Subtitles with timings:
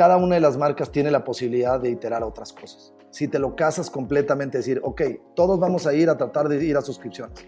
[0.00, 2.94] cada una de las marcas tiene la posibilidad de iterar otras cosas.
[3.10, 5.02] Si te lo casas completamente, decir, ok,
[5.36, 7.46] todos vamos a ir a tratar de ir a suscripciones.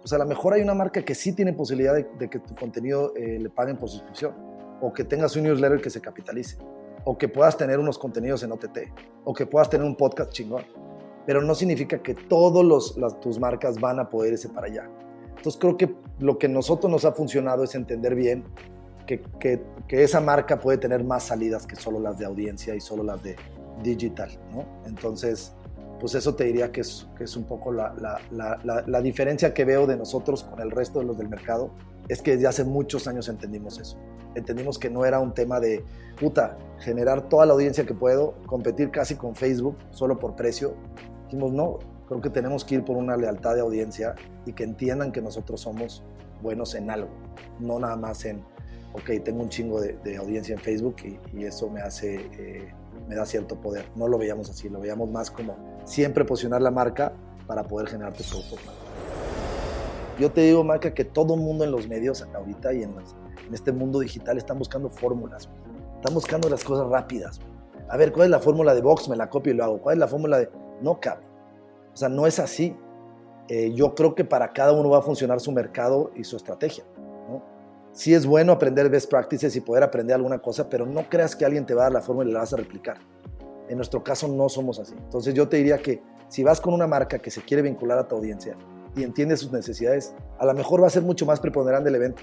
[0.00, 3.12] Pues a lo mejor hay una marca que sí tiene posibilidad de, que tu contenido
[3.16, 4.32] eh, le paguen por suscripción,
[4.80, 6.56] o que tengas un newsletter que se capitalice,
[7.04, 8.78] o que puedas tener unos contenidos en OTT,
[9.26, 10.64] o que puedas tener un podcast chingón.
[11.26, 14.88] Pero no significa que todas tus marcas van a poder irse para allá.
[15.36, 18.46] Entonces creo que lo que nosotros nos ha funcionado es entender bien
[19.10, 22.80] que, que, que, esa marca puede tener más salidas que solo las de audiencia y
[22.80, 23.34] solo las de
[23.82, 24.64] digital, ¿no?
[24.86, 25.52] Entonces,
[25.98, 27.92] pues eso te diría que es, que es un poco la,
[28.30, 31.72] la, la, la, diferencia que veo de nosotros con el resto de los del mercado,
[32.08, 33.96] es que desde hace muchos años entendimos eso.
[34.36, 35.84] Entendimos que no era un tema de,
[36.20, 40.76] puta, generar toda la audiencia que puedo, competir casi con Facebook solo por precio.
[41.24, 44.14] Dijimos, no, creo que tenemos que ir por una lealtad de audiencia
[44.46, 46.04] y que entiendan que nosotros somos
[46.40, 47.10] buenos en algo,
[47.58, 48.42] no nada más en,
[48.92, 52.16] ok, tengo un chingo de, de audiencia en Facebook y, y eso me hace...
[52.16, 52.74] Eh,
[53.08, 53.86] me da cierto poder.
[53.96, 57.12] No lo veíamos así, lo veíamos más como siempre posicionar la marca
[57.44, 58.56] para poder generar tu producto.
[60.16, 63.54] Yo te digo, marca, que todo el mundo en los medios ahorita y en, en
[63.54, 65.48] este mundo digital están buscando fórmulas,
[65.96, 67.40] están buscando las cosas rápidas.
[67.88, 69.08] A ver, ¿cuál es la fórmula de Vox?
[69.08, 69.80] Me la copio y lo hago.
[69.80, 70.48] ¿Cuál es la fórmula de.?
[70.80, 71.24] No cabe.
[71.92, 72.76] O sea, no es así.
[73.48, 76.84] Eh, yo creo que para cada uno va a funcionar su mercado y su estrategia
[77.92, 81.44] sí es bueno aprender best practices y poder aprender alguna cosa, pero no creas que
[81.44, 82.98] alguien te va a dar la forma y la vas a replicar.
[83.68, 84.94] En nuestro caso no somos así.
[84.96, 88.08] Entonces yo te diría que si vas con una marca que se quiere vincular a
[88.08, 88.56] tu audiencia
[88.96, 92.22] y entiende sus necesidades, a lo mejor va a ser mucho más preponderante el evento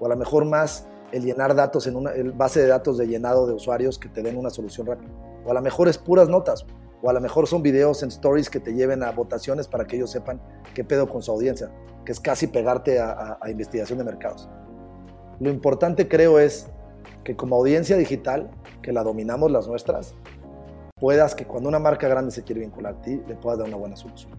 [0.00, 3.46] o a lo mejor más el llenar datos en una base de datos de llenado
[3.46, 5.10] de usuarios que te den una solución rápida.
[5.44, 6.66] O a lo mejor es puras notas,
[7.02, 9.96] o a lo mejor son videos en stories que te lleven a votaciones para que
[9.96, 10.40] ellos sepan
[10.74, 11.70] qué pedo con su audiencia,
[12.04, 14.48] que es casi pegarte a investigación de mercados.
[15.40, 16.68] Lo importante creo es
[17.24, 18.50] que como audiencia digital,
[18.82, 20.14] que la dominamos las nuestras,
[20.96, 23.76] puedas que cuando una marca grande se quiere vincular a ti, le puedas dar una
[23.76, 24.32] buena solución.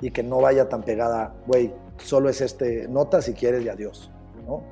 [0.00, 4.10] Y que no vaya tan pegada, güey, solo es este nota si quieres y adiós.
[4.46, 4.62] ¿no?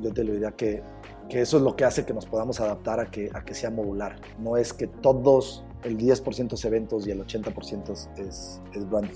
[0.00, 0.82] Yo te lo diría que,
[1.28, 3.70] que, eso es lo que hace que nos podamos adaptar a que, a que sea
[3.70, 4.16] modular.
[4.38, 9.10] No es que todos, el 10% es eventos y el 80% es, es, brand.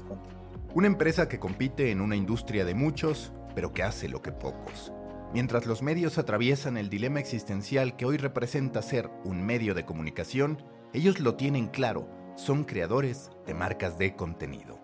[0.75, 4.93] Una empresa que compite en una industria de muchos, pero que hace lo que pocos.
[5.33, 10.61] Mientras los medios atraviesan el dilema existencial que hoy representa ser un medio de comunicación,
[10.93, 14.81] ellos lo tienen claro, son creadores de marcas de contenido.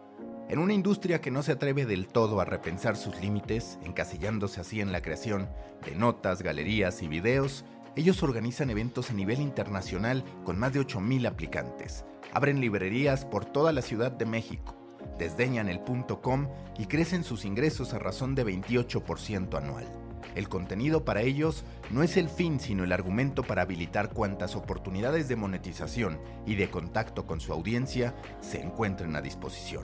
[0.48, 4.80] En una industria que no se atreve del todo a repensar sus límites, encasillándose así
[4.80, 5.48] en la creación
[5.84, 7.64] de notas, galerías y videos,
[7.96, 13.72] ellos organizan eventos a nivel internacional con más de 8.000 aplicantes, abren librerías por toda
[13.72, 14.76] la Ciudad de México,
[15.18, 16.48] desdeñan el .com
[16.78, 20.05] y crecen sus ingresos a razón de 28% anual.
[20.36, 25.28] El contenido para ellos no es el fin, sino el argumento para habilitar cuantas oportunidades
[25.28, 29.82] de monetización y de contacto con su audiencia se encuentren a disposición.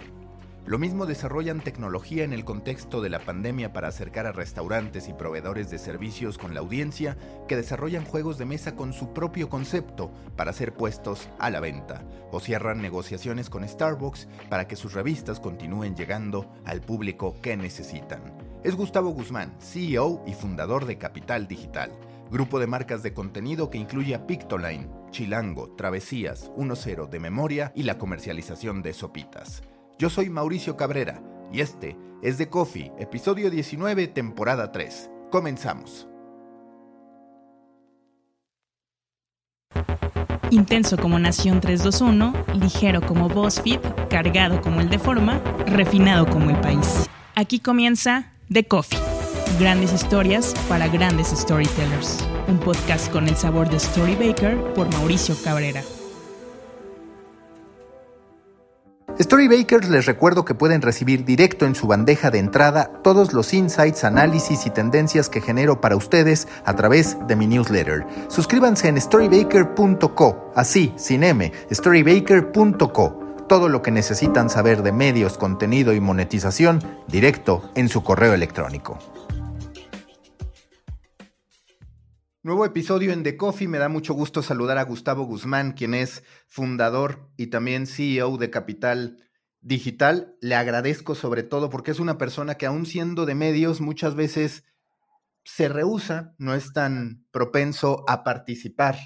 [0.67, 5.15] Lo mismo desarrollan tecnología en el contexto de la pandemia para acercar a restaurantes y
[5.15, 7.17] proveedores de servicios con la audiencia
[7.49, 12.05] que desarrollan juegos de mesa con su propio concepto para ser puestos a la venta
[12.31, 18.42] o cierran negociaciones con Starbucks para que sus revistas continúen llegando al público que necesitan.
[18.65, 21.91] Es Gustavo Guzmán, CEO y fundador de Capital Digital,
[22.31, 27.83] grupo de marcas de contenido que incluye a Pictoline, Chilango, Travesías, 1.0 de memoria y
[27.83, 29.65] la comercialización de sopitas.
[29.99, 31.21] Yo soy Mauricio Cabrera
[31.53, 35.11] y este es The Coffee, episodio 19, temporada 3.
[35.33, 36.07] Comenzamos.
[40.51, 46.61] Intenso como Nación 321, ligero como BuzzFeed, cargado como el de forma, refinado como el
[46.61, 47.09] país.
[47.35, 48.99] Aquí comienza The Coffee.
[49.59, 52.19] Grandes historias para grandes storytellers.
[52.49, 55.83] Un podcast con el sabor de Story Baker por Mauricio Cabrera.
[59.19, 64.05] Storybakers les recuerdo que pueden recibir directo en su bandeja de entrada todos los insights,
[64.05, 68.05] análisis y tendencias que genero para ustedes a través de mi newsletter.
[68.29, 73.22] Suscríbanse en storybaker.co, así, sin M, storybaker.co
[73.53, 78.99] todo lo que necesitan saber de medios, contenido y monetización directo en su correo electrónico.
[82.43, 83.69] Nuevo episodio en The Coffee.
[83.69, 88.49] Me da mucho gusto saludar a Gustavo Guzmán, quien es fundador y también CEO de
[88.49, 89.19] Capital
[89.61, 90.35] Digital.
[90.41, 94.65] Le agradezco sobre todo porque es una persona que aún siendo de medios muchas veces
[95.45, 98.97] se rehúsa, no es tan propenso a participar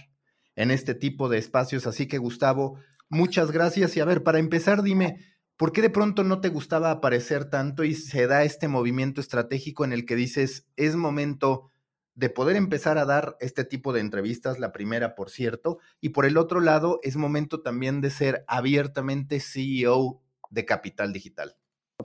[0.54, 1.88] en este tipo de espacios.
[1.88, 3.96] Así que Gustavo, Muchas gracias.
[3.96, 5.20] Y a ver, para empezar, dime,
[5.56, 9.84] ¿por qué de pronto no te gustaba aparecer tanto y se da este movimiento estratégico
[9.84, 11.70] en el que dices, es momento
[12.14, 16.24] de poder empezar a dar este tipo de entrevistas, la primera, por cierto, y por
[16.24, 21.56] el otro lado, es momento también de ser abiertamente CEO de Capital Digital.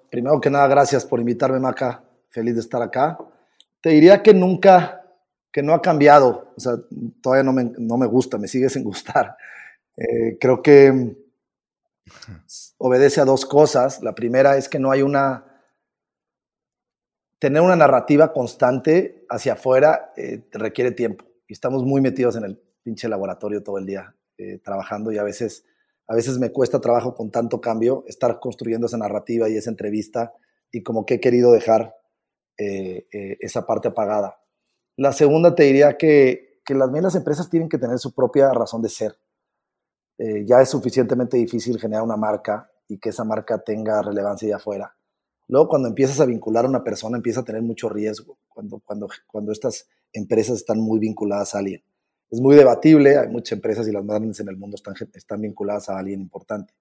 [0.09, 2.03] Primero que nada, gracias por invitarme, Maca.
[2.30, 3.18] Feliz de estar acá.
[3.80, 5.01] Te diría que nunca,
[5.51, 6.53] que no ha cambiado.
[6.56, 6.74] O sea,
[7.21, 9.36] todavía no me, no me gusta, me sigue sin gustar.
[10.01, 11.15] Eh, creo que
[12.77, 14.01] obedece a dos cosas.
[14.01, 15.45] La primera es que no hay una
[17.38, 21.25] tener una narrativa constante hacia afuera eh, requiere tiempo.
[21.48, 25.24] Y estamos muy metidos en el pinche laboratorio todo el día eh, trabajando y a
[25.24, 25.65] veces,
[26.07, 30.33] a veces me cuesta trabajo con tanto cambio estar construyendo esa narrativa y esa entrevista
[30.71, 31.95] y como que he querido dejar
[32.57, 33.07] eh,
[33.39, 34.39] esa parte apagada.
[34.95, 38.83] La segunda te diría que, que las mismas empresas tienen que tener su propia razón
[38.83, 39.15] de ser.
[40.46, 44.96] Ya es suficientemente difícil generar una marca y que esa marca tenga relevancia allá afuera
[45.52, 49.10] Luego, cuando empiezas a vincular a una persona, empieza a tener mucho riesgo cuando, cuando,
[49.28, 51.84] cuando estas empresas están muy vinculadas a alguien.
[52.30, 55.42] Es muy debatible, hay muchas empresas y las más grandes en el mundo están, están
[55.42, 56.74] vinculadas a alguien importante.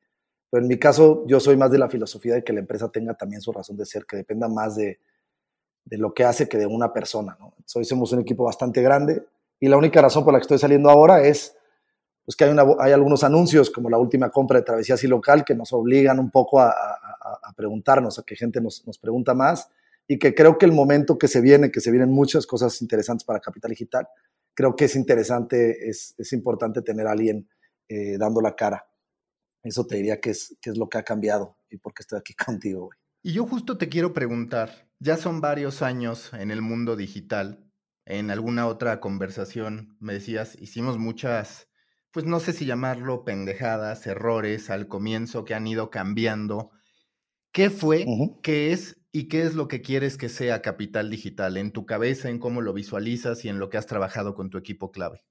[0.48, 3.14] Pero en mi caso, yo soy más de la filosofía de que la empresa tenga
[3.14, 5.00] también su razón de ser, que dependa más de,
[5.84, 7.36] de lo que hace que de una persona.
[7.40, 7.52] ¿no?
[7.74, 9.24] Hoy somos un equipo bastante grande
[9.58, 11.56] y la única razón por la que estoy saliendo ahora es
[12.30, 15.44] pues, que hay, una, hay algunos anuncios, como la última compra de Travesías y Local,
[15.44, 19.68] que nos obligan un poco a, a, preguntarnos, a que gente nos, nos, pregunta más
[20.06, 23.24] y que creo que el momento que se viene, que se vienen muchas cosas interesantes
[23.24, 24.08] para Capital Digital,
[24.54, 27.48] creo que es interesante, es, es importante tener a alguien
[27.88, 28.88] eh, dando la cara.
[29.64, 32.20] Eso te diría que es, que es lo que ha cambiado y por qué estoy
[32.20, 32.90] aquí contigo.
[33.24, 37.68] Y yo justo te quiero preguntar, ya son varios años en el mundo digital,
[38.06, 41.69] en alguna otra conversación me decías, hicimos muchas,
[42.12, 46.70] pues no sé si llamarlo pendejadas, errores al comienzo que han ido cambiando
[47.52, 48.06] ¿Qué fue,
[48.42, 52.28] qué es y qué es lo que quieres que sea Capital Digital en tu cabeza,
[52.28, 55.24] en cómo lo visualizas y en lo que has trabajado con tu equipo clave?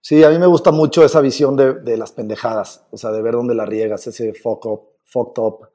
[0.00, 3.34] Sí, a mí me gusta mucho esa visión de, las pendejadas, o sea, de ver
[3.34, 5.68] dónde la riegas, ese fuck up, fucked up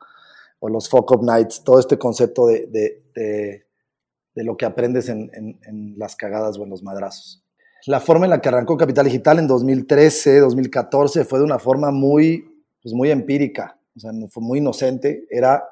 [0.59, 2.65] o los fuck up nights, todo este concepto de,
[3.13, 3.65] de,
[4.43, 7.42] lo que aprendes en, en, las cagadas o en los madrazos.
[7.85, 11.91] La forma en la que arrancó Capital Digital en 2013, 2014 fue de una forma
[11.91, 15.63] muy, pues muy empírica o sea, fue muy inocente, era,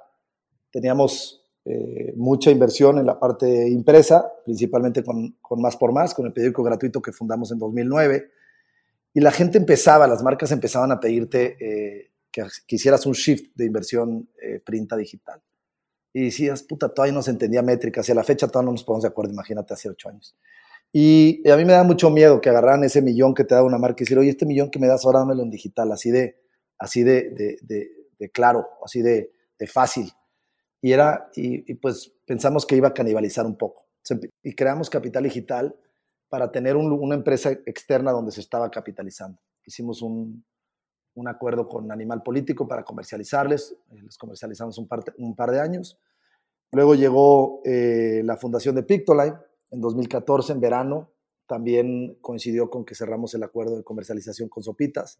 [0.71, 6.25] teníamos eh, mucha inversión en la parte impresa, principalmente con, con, Más por Más, con
[6.27, 8.29] el periódico gratuito que fundamos en 2009,
[9.13, 13.65] y la gente empezaba, las marcas empezaban a pedirte eh, que, hicieras un shift de
[13.65, 15.41] inversión eh, printa digital.
[16.13, 19.03] Y decías, puta, todavía no se entendía métricas, y la fecha todavía no nos ponemos
[19.03, 20.35] de acuerdo, imagínate, hace ocho años.
[20.93, 23.77] Y, a mí me da mucho miedo que agarraran ese millón que te da una
[23.77, 26.37] marca y decir, oye, este millón que me das ahora dámelo en digital, así de,
[26.77, 27.57] así de,
[28.33, 29.31] claro, así de,
[29.67, 30.11] fácil.
[30.81, 33.85] Y, era, y, pues pensamos que iba a canibalizar un poco.
[34.43, 35.75] Y creamos Capital Digital
[36.27, 39.39] para tener una empresa externa donde se estaba capitalizando.
[39.65, 40.43] Hicimos un,
[41.27, 45.99] acuerdo con Animal Político para comercializarles, eh, les comercializamos un par, un par de años.
[46.71, 49.35] Luego llegó eh, la fundación de Pictoline
[49.71, 51.11] en 2014, en verano.
[51.47, 55.19] También coincidió con que cerramos el acuerdo de comercialización con Sopitas.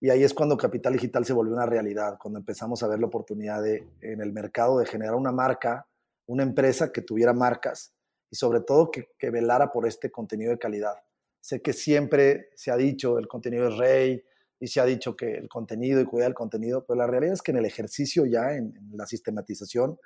[0.00, 3.06] Y ahí es cuando Capital Digital se volvió una realidad, cuando empezamos a ver la
[3.06, 5.86] oportunidad de, en el mercado de generar una marca,
[6.26, 7.94] una empresa que tuviera marcas
[8.30, 10.94] y sobre todo que, velara por este contenido de calidad.
[11.40, 14.24] Sé que siempre se ha dicho el contenido es rey
[14.58, 17.42] y se ha dicho que el contenido y cuidar el contenido, pero la realidad es
[17.42, 19.98] que en el ejercicio ya, en, la sistematización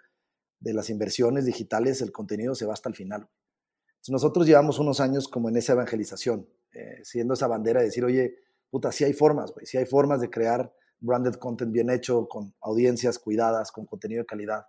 [0.60, 3.28] de las inversiones digitales, el contenido se va hasta el final.
[4.08, 8.36] Nosotros llevamos unos años como en esa evangelización, eh, siendo esa bandera de decir, oye,
[8.70, 12.54] puta, sí hay formas, güey, sí hay formas de crear branded content bien hecho, con
[12.60, 14.66] audiencias cuidadas, con contenido de calidad.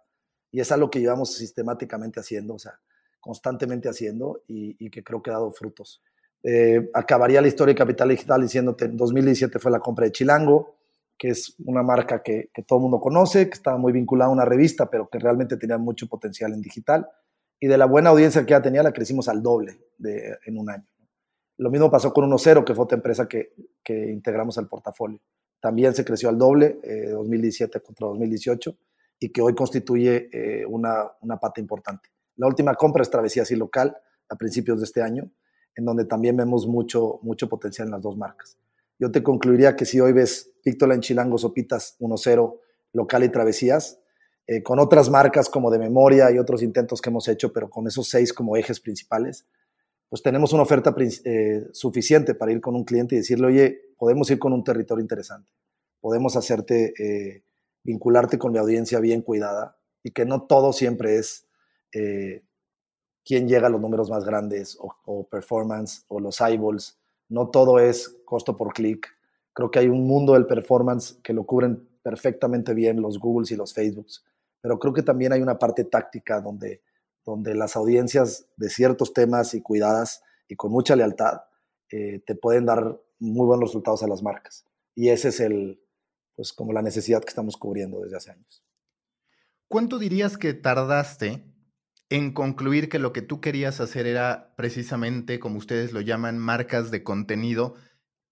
[0.52, 2.80] Y es algo que llevamos sistemáticamente haciendo, o sea,
[3.20, 6.02] constantemente haciendo y, que creo que ha dado frutos.
[6.44, 10.76] Eh, acabaría la historia de Capital Digital diciéndote, en 2017 fue la compra de Chilango,
[11.18, 14.46] que es una marca que, todo el mundo conoce, que estaba muy vinculada a una
[14.46, 17.08] revista, pero que realmente tenía mucho potencial en digital.
[17.60, 20.88] Y de la buena audiencia que ya tenía, la crecimos al doble en un año.
[21.58, 25.20] Lo mismo pasó con 1.0, que fue otra empresa que, que, integramos al portafolio.
[25.60, 28.78] También se creció al doble, eh, 2017 contra 2018,
[29.20, 32.08] y que hoy constituye eh, una, una, pata importante.
[32.38, 33.98] La última compra es Travesía Así Local,
[34.30, 35.30] a principios de este año,
[35.76, 38.58] en donde también vemos mucho, mucho potencial en las dos marcas.
[38.98, 42.58] Yo te concluiría que si hoy ves Pictola en Chilango, Sopitas 1.0,
[42.94, 44.00] Local y Travesías,
[44.52, 47.86] eh, con otras marcas como de memoria y otros intentos que hemos hecho, pero con
[47.88, 49.46] esos seis como ejes principales,
[50.10, 54.30] pues tenemos una oferta eh, suficiente para ir con un cliente y decirle, oye, podemos
[54.32, 55.52] ir con un territorio interesante,
[56.02, 57.44] podemos hacerte, eh,
[57.84, 61.48] vincularte con mi audiencia bien cuidada y que no todo siempre es,
[61.94, 62.44] eh,
[63.24, 66.98] quién llega a los números más grandes o, performance o los eyeballs.
[67.28, 69.08] No todo es costo por clic.
[69.54, 73.56] Creo que hay un mundo del performance que lo cubren perfectamente bien los Googles y
[73.56, 74.26] los Facebooks,
[74.62, 76.82] pero creo que también hay una parte táctica donde,
[77.26, 81.42] donde las audiencias de ciertos temas y cuidadas y con mucha lealtad
[81.92, 84.66] eh, te pueden dar muy buenos resultados a las marcas.
[84.96, 85.82] Y ese es el,
[86.36, 88.64] pues como la necesidad que estamos cubriendo desde hace años.
[89.68, 91.44] ¿Cuánto dirías que tardaste
[92.10, 96.90] en concluir que lo que tú querías hacer era precisamente, como ustedes lo llaman, marcas
[96.90, 97.76] de contenido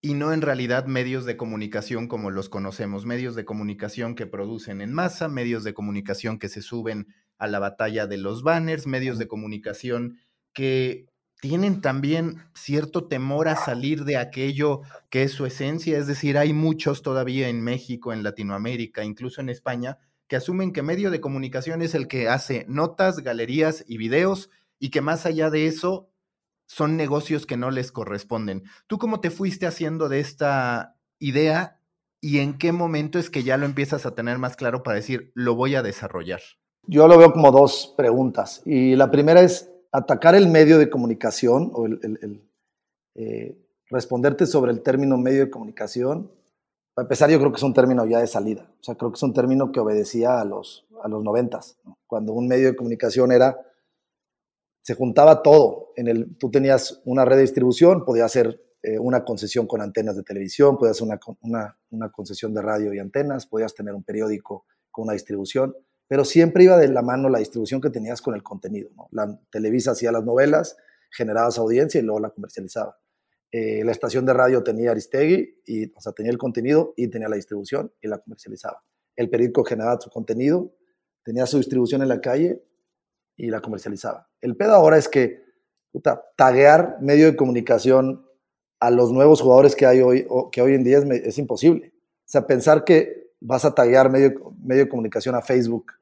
[0.08, 4.80] y no en realidad medios de comunicación como los conocemos, medios de comunicación que producen
[4.80, 9.18] en masa, medios de comunicación que se suben a la batalla de los banners, medios
[9.18, 10.18] de comunicación
[10.54, 11.08] que
[11.42, 16.54] tienen también cierto temor a salir de aquello que es su esencia, es decir, hay
[16.54, 19.98] muchos todavía en México, en Latinoamérica, incluso en España,
[20.30, 24.90] que asumen que medio de comunicación es el que hace notas, galerías y videos y
[24.90, 26.10] que más allá de eso
[26.68, 28.64] son negocios que no les corresponden.
[28.86, 31.80] ¿Tú cómo te fuiste haciendo de esta idea
[32.22, 35.32] y en qué momento es que ya lo empiezas a tener más claro para decir,
[35.34, 36.42] lo voy a desarrollar?
[36.84, 38.62] Yo lo veo como dos preguntas.
[38.66, 42.44] Y la primera es atacar el medio de comunicación o el,
[43.16, 43.58] eh,
[43.90, 46.32] responderte sobre el término medio de comunicación.
[46.94, 48.70] Para empezar, yo creo que es un término ya de salida.
[48.80, 52.34] O sea, creo que es un término que obedecía a los, a los noventas, cuando
[52.34, 53.58] un medio de comunicación era
[54.88, 55.92] se juntaba todo.
[55.98, 60.16] En el, tú tenías una red de distribución, podía ser eh, una concesión con antenas
[60.16, 64.66] de televisión, podías hacer una, una, concesión de radio y antenas, podías tener un periódico
[64.90, 65.76] con una distribución,
[66.08, 68.90] pero siempre iba de la mano la distribución que tenías con el contenido.
[69.12, 70.78] La Televisa hacía las novelas,
[71.12, 72.98] generabas audiencia y luego la comercializaba.
[73.52, 77.28] Eh, la estación de radio tenía Aristegui, y, o sea, tenía el contenido y tenía
[77.28, 78.82] la distribución y la comercializaba.
[79.18, 80.72] El periódico generaba su contenido,
[81.26, 82.64] tenía su distribución en la calle
[83.38, 84.28] y la comercializaba.
[84.42, 85.44] El pedo ahora es que,
[85.92, 88.26] puta, taguear medio de comunicación
[88.80, 91.94] a los nuevos jugadores que hay hoy, que hoy en día es, imposible.
[91.96, 95.94] O sea, pensar que vas a taguear medio, medio de comunicación a Facebook,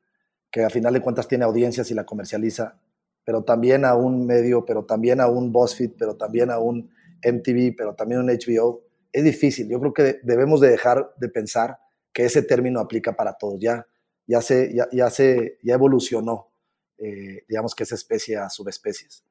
[0.50, 2.80] que a final de cuentas tiene audiencias y la comercializa,
[3.26, 6.90] pero también a un medio, pero también a un BuzzFeed, pero también a un
[7.24, 9.68] MTV, pero también a un HBO, es difícil.
[9.68, 11.80] Yo creo que debemos de dejar de pensar
[12.14, 13.60] que ese término aplica para todos.
[13.60, 13.86] Ya,
[14.28, 16.50] ya, se, ya, ya, se, ya evolucionó
[16.98, 19.24] eh, digamos que esa especie a subespecies.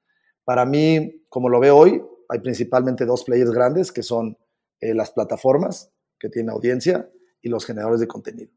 [0.44, 4.36] Para mí, como lo veo hoy, hay principalmente dos players grandes que son
[4.80, 7.08] eh, las plataformas que tienen audiencia
[7.40, 8.50] y los generadores de contenido.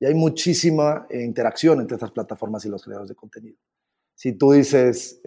[0.00, 3.56] Y hay muchísima eh, interacción entre estas plataformas y los generadores de contenido.
[4.14, 5.20] Si tú dices,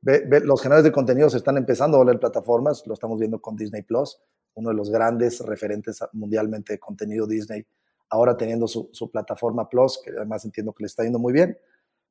[0.00, 3.82] los generadores de contenido se están empezando a volver plataformas, lo estamos viendo con Disney
[3.82, 4.18] Plus,
[4.54, 7.66] uno de los grandes referentes mundialmente de contenido Disney,
[8.08, 11.58] ahora teniendo su, su plataforma Plus, que además entiendo que le está yendo muy bien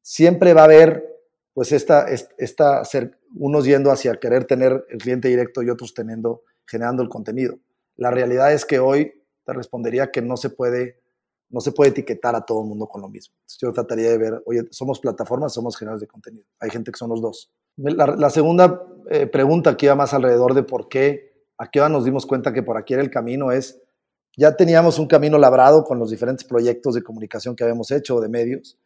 [0.01, 1.05] siempre va a haber,
[1.53, 2.84] pues, esta, esta,
[3.36, 7.58] unos yendo hacia querer tener el cliente directo y otros teniendo, generando el contenido.
[7.96, 9.13] La realidad es que hoy
[9.46, 11.01] te respondería que no se puede,
[11.50, 13.36] no se puede etiquetar a todo el mundo con lo mismo.
[13.60, 16.46] yo trataría de ver, oye, somos plataformas, somos generadores de contenido.
[16.60, 17.51] Hay gente que son los dos.
[17.77, 22.05] La, segunda eh, pregunta que iba más alrededor de por qué, a qué hora nos
[22.05, 23.79] dimos cuenta que por aquí era el camino es,
[24.38, 28.29] ya teníamos un camino labrado con los diferentes proyectos de comunicación que habíamos hecho, de
[28.29, 28.77] medios,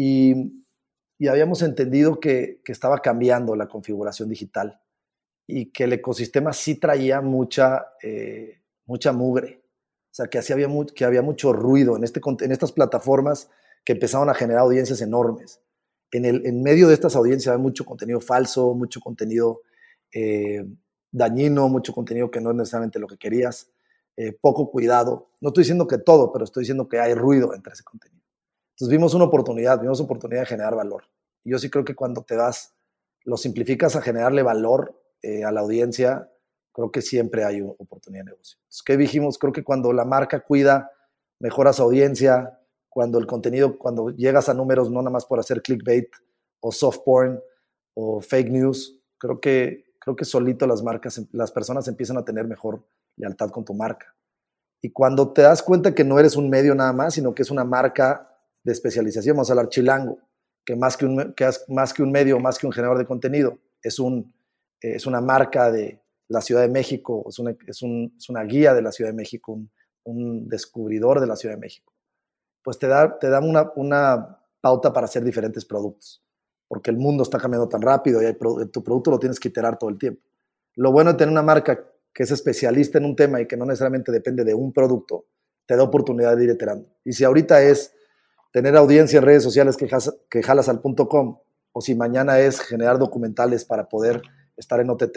[0.00, 0.64] y,
[1.28, 4.80] habíamos entendido que, estaba cambiando la configuración digital
[5.44, 9.60] y que el ecosistema sí traía mucha, eh, mucha mugre.
[10.04, 13.50] O sea, que, así había, que había mucho ruido en, este, en estas plataformas
[13.84, 15.60] que empezaron a generar audiencias enormes.
[16.12, 19.62] En, el, en medio de estas audiencias hay mucho contenido falso, mucho contenido
[20.14, 20.64] eh,
[21.10, 23.68] dañino, mucho contenido que no es necesariamente lo que querías,
[24.16, 25.32] eh, poco cuidado.
[25.40, 28.17] No estoy diciendo que todo, pero estoy diciendo que hay ruido entre ese contenido.
[28.78, 31.02] Entonces vimos una oportunidad, vimos oportunidad de generar valor.
[31.42, 32.76] Yo sí creo que cuando te das,
[33.24, 36.30] lo simplificas a generarle valor eh, a la audiencia,
[36.72, 38.56] creo que siempre hay una oportunidad de negocio.
[38.60, 39.36] Entonces, ¿qué dijimos?
[39.36, 40.92] Creo que cuando la marca cuida,
[41.40, 45.60] mejora su audiencia, cuando el contenido, cuando llegas a números no nada más por hacer
[45.60, 46.08] clickbait
[46.60, 47.40] o soft porn
[47.94, 52.46] o fake news, creo que, creo que solito las marcas, las personas empiezan a tener
[52.46, 54.14] mejor lealtad con tu marca.
[54.80, 57.50] Y cuando te das cuenta que no eres un medio nada más, sino que es
[57.50, 58.27] una marca
[58.68, 60.18] de especialización, vamos a hablar chilango,
[60.64, 63.58] que más que un, que más que un medio, más que un generador de contenido,
[63.82, 64.34] es, un,
[64.80, 68.74] es una marca de la Ciudad de México, es una, es, un, es una guía
[68.74, 69.70] de la Ciudad de México, un,
[70.04, 71.94] un, descubridor de la Ciudad de México.
[72.62, 76.22] Pues te da, te da una, una pauta para hacer diferentes productos,
[76.68, 78.34] porque el mundo está cambiando tan rápido y
[78.70, 80.20] tu producto lo tienes que iterar todo el tiempo.
[80.74, 81.82] Lo bueno de tener una marca
[82.12, 85.24] que es especialista en un tema y que no necesariamente depende de un producto,
[85.64, 86.86] te da oportunidad de ir iterando.
[87.04, 87.94] Y si ahorita es
[88.58, 91.38] tener audiencia en redes sociales que, jalas al punto com
[91.70, 94.20] o si mañana es generar documentales para poder
[94.56, 95.16] estar en OTT,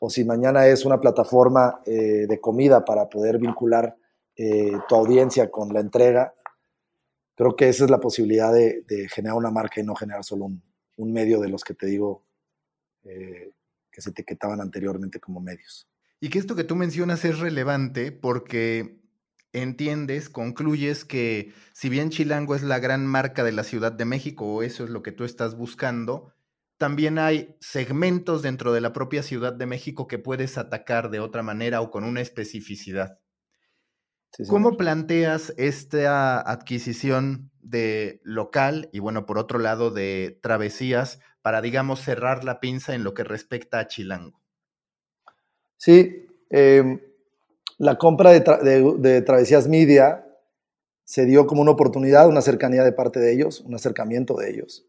[0.00, 3.94] o si mañana es una plataforma eh, de comida para poder vincular
[4.34, 6.32] eh, tu audiencia con la entrega,
[7.34, 8.82] creo que esa es la posibilidad de,
[9.12, 12.24] generar una marca y no generar solo un, medio de los que te digo
[13.04, 13.52] eh,
[13.92, 15.86] que se etiquetaban anteriormente como medios.
[16.18, 18.99] Y que esto que tú mencionas es relevante porque
[19.52, 24.46] entiendes, concluyes que si bien Chilango es la gran marca de la Ciudad de México,
[24.46, 26.32] o eso es lo que tú estás buscando,
[26.78, 31.42] también hay segmentos dentro de la propia Ciudad de México que puedes atacar de otra
[31.42, 33.18] manera o con una especificidad.
[34.48, 42.00] ¿Cómo planteas esta adquisición de local y bueno, por otro lado, de travesías para, digamos,
[42.00, 44.40] cerrar la pinza en lo que respecta a Chilango?
[45.76, 47.00] Sí, em,
[47.80, 50.26] la compra de, Travesías Media
[51.04, 54.86] se dio como una oportunidad, una cercanía de parte de ellos, un acercamiento de ellos.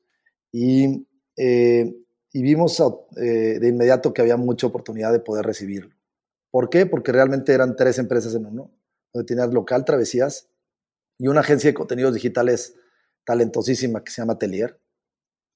[0.51, 1.07] Y,
[1.37, 1.95] eh,
[2.33, 2.83] vimos
[3.15, 5.95] eh, de inmediato que había mucha oportunidad de poder recibirlo.
[6.51, 6.85] ¿Por qué?
[6.85, 8.69] Porque realmente eran tres empresas en uno,
[9.13, 10.49] donde tenías local Travesías
[11.17, 12.75] y una agencia de contenidos digitales
[13.23, 14.77] talentosísima que se llama Telier.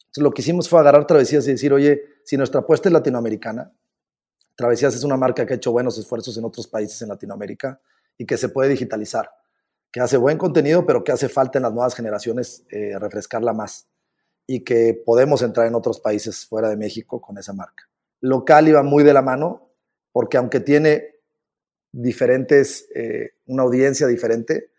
[0.06, 3.74] Entonces lo que hicimos fue agarrar Travesías y decir, oye, si nuestra apuesta es latinoamericana,
[4.56, 7.80] Travesías es una marca que ha hecho buenos esfuerzos en otros países en Latinoamérica
[8.18, 9.30] y que se puede digitalizar,
[9.92, 13.88] que hace buen contenido, pero que hace falta en las nuevas generaciones eh, refrescarla más
[14.48, 17.90] y que podemos entrar en otros países fuera de México con esa marca.
[18.22, 19.74] Local iba muy de la mano
[20.12, 21.16] porque aunque tiene
[21.92, 24.72] diferentes, eh, una audiencia diferente,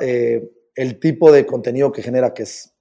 [0.00, 2.74] eh, el tipo de contenido que genera, que es,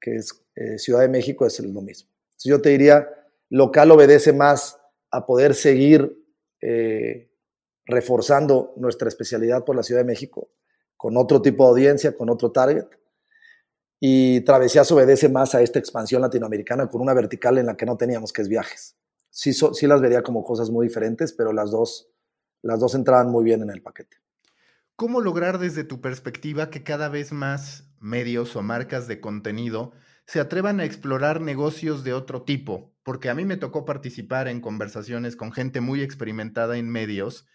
[0.00, 0.44] que es
[0.76, 2.10] Ciudad de México, es lo mismo.
[2.44, 3.08] yo te diría,
[3.48, 4.79] local obedece más
[5.10, 6.24] a poder seguir
[6.60, 7.30] eh,
[7.84, 10.50] reforzando nuestra especialidad por la Ciudad de México
[10.96, 12.84] con otro tipo de audiencia, con otro target.
[13.98, 17.96] Y Travesías obedece más a esta expansión latinoamericana con una vertical en la que no
[17.96, 18.98] teníamos, que es viajes.
[19.30, 22.10] Sí, sí las vería como cosas muy diferentes, pero las dos,
[22.60, 24.18] las dos entraban muy bien en el paquete.
[24.94, 29.92] ¿Cómo lograr desde tu perspectiva que cada vez más medios o marcas de contenido
[30.26, 34.60] se atrevan a explorar negocios de otro tipo, porque a mí me tocó participar en
[34.60, 37.46] conversaciones con gente muy experimentada en medios,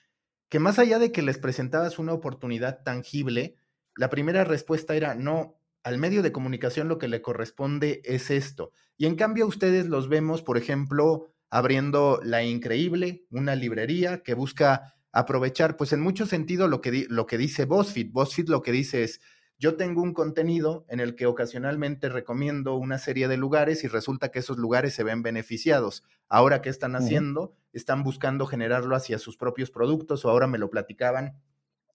[0.49, 3.57] que más allá de que les presentabas una oportunidad tangible,
[3.95, 8.71] la primera respuesta era, no, al medio de comunicación lo que le corresponde es esto.
[8.97, 14.95] Y en cambio ustedes los vemos, por ejemplo, abriendo La Increíble, una librería que busca
[15.11, 18.11] aprovechar, pues en mucho sentido lo que, lo que dice BuzzFeed.
[18.11, 19.21] BuzzFeed lo que dice es,
[19.57, 24.29] yo tengo un contenido en el que ocasionalmente recomiendo una serie de lugares y resulta
[24.29, 26.03] que esos lugares se ven beneficiados.
[26.27, 27.55] Ahora, ¿qué están haciendo?
[27.71, 31.41] Están buscando generarlo hacia sus propios productos o ahora me lo platicaban,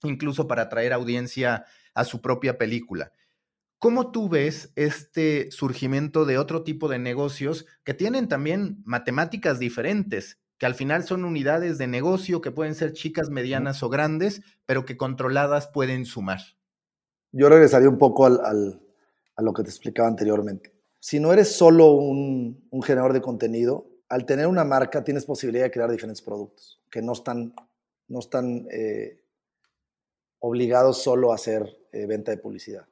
[0.02, 3.12] incluso para atraer audiencia a su propia película.
[3.78, 10.38] ¿Cómo tú ves este surgimiento de otro tipo de negocios que tienen también matemáticas diferentes,
[10.58, 14.84] que al final son unidades de negocio que pueden ser chicas, medianas o grandes, pero
[14.84, 16.40] que controladas pueden sumar?
[17.32, 18.80] Yo regresaría un poco al,
[19.36, 20.72] a lo que te explicaba anteriormente.
[20.98, 25.70] Si no eres solo un, generador de contenido, al tener una marca tienes posibilidad de
[25.70, 27.54] crear diferentes productos que no están,
[28.08, 29.22] no están eh,
[30.40, 32.86] obligados solo a hacer eh, venta de publicidad.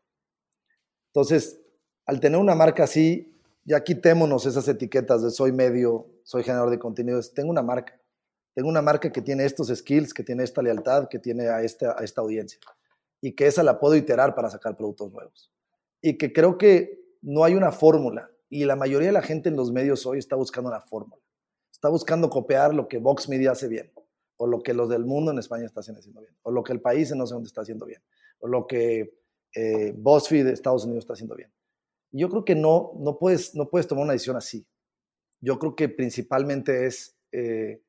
[1.09, 1.61] Entonces,
[2.07, 6.79] al tener una marca así, ya quitémonos esas etiquetas de soy medio, soy generador de
[6.79, 7.35] contenidos.
[7.35, 8.01] Tengo una marca.
[8.55, 11.95] Tengo una marca que tiene estos skills, que tiene esta lealtad, que tiene a esta,
[11.99, 12.59] a esta audiencia
[13.21, 15.53] y que esa la puedo iterar para sacar productos nuevos.
[16.01, 19.57] Y que creo que no hay una fórmula y la mayoría de la gente en
[19.57, 21.23] los medios hoy está buscando una fórmula.
[21.71, 23.93] Está buscando copiar lo que Vox Media hace bien,
[24.37, 26.81] o lo que los del mundo en España están haciendo bien, o lo que el
[26.81, 28.03] país en no sé dónde está haciendo bien,
[28.41, 29.19] o lo que
[29.55, 31.53] eh, BuzzFeed de Estados Unidos está haciendo bien.
[32.11, 34.67] Yo creo que no, no, puedes, no puedes tomar una decisión así.
[35.41, 37.83] Yo creo que principalmente es eh,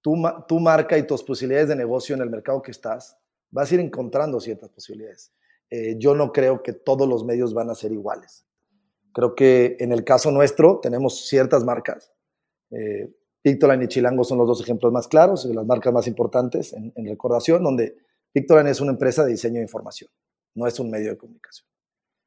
[0.00, 3.18] tu marca y tus posibilidades de negocio en el mercado que estás,
[3.56, 5.32] vas a ir encontrando ciertas posibilidades.
[5.70, 8.44] Eh, yo no creo que todos los medios van a ser iguales.
[9.14, 12.12] Creo que en el caso nuestro tenemos ciertas marcas.
[12.70, 16.92] Eh, Pictoline y Chilango son los dos ejemplos más claros, las marcas más importantes en,
[17.06, 17.96] recordación, donde
[18.30, 20.10] Pictoline es una empresa de diseño de información,
[20.54, 21.66] no es un medio de comunicación.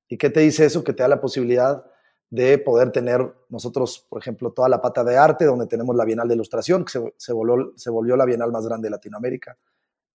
[0.08, 0.84] ¿Y qué te dice eso?
[0.84, 1.86] Que te da la posibilidad
[2.32, 6.28] de poder tener nosotros, por ejemplo, toda la pata de arte, donde tenemos la Bienal
[6.28, 9.60] de Ilustración, que se, se, volvió, se volvió la Bienal más grande de Latinoamérica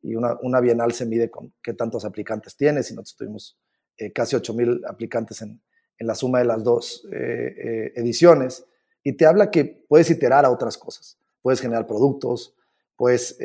[0.05, 3.59] y una, una, bienal se mide con qué tantos aplicantes tienes, y nosotros tuvimos
[3.97, 5.63] eh, casi 8.000 aplicantes en,
[5.99, 8.67] en, la suma de las dos eh, eh, ediciones,
[9.03, 12.55] y te habla que puedes iterar a otras cosas, puedes generar productos,
[12.97, 13.39] pues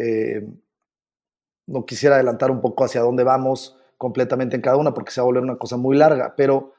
[1.65, 5.24] no quisiera adelantar un poco hacia dónde vamos completamente en cada una porque se va
[5.24, 6.74] a volver una cosa muy larga, pero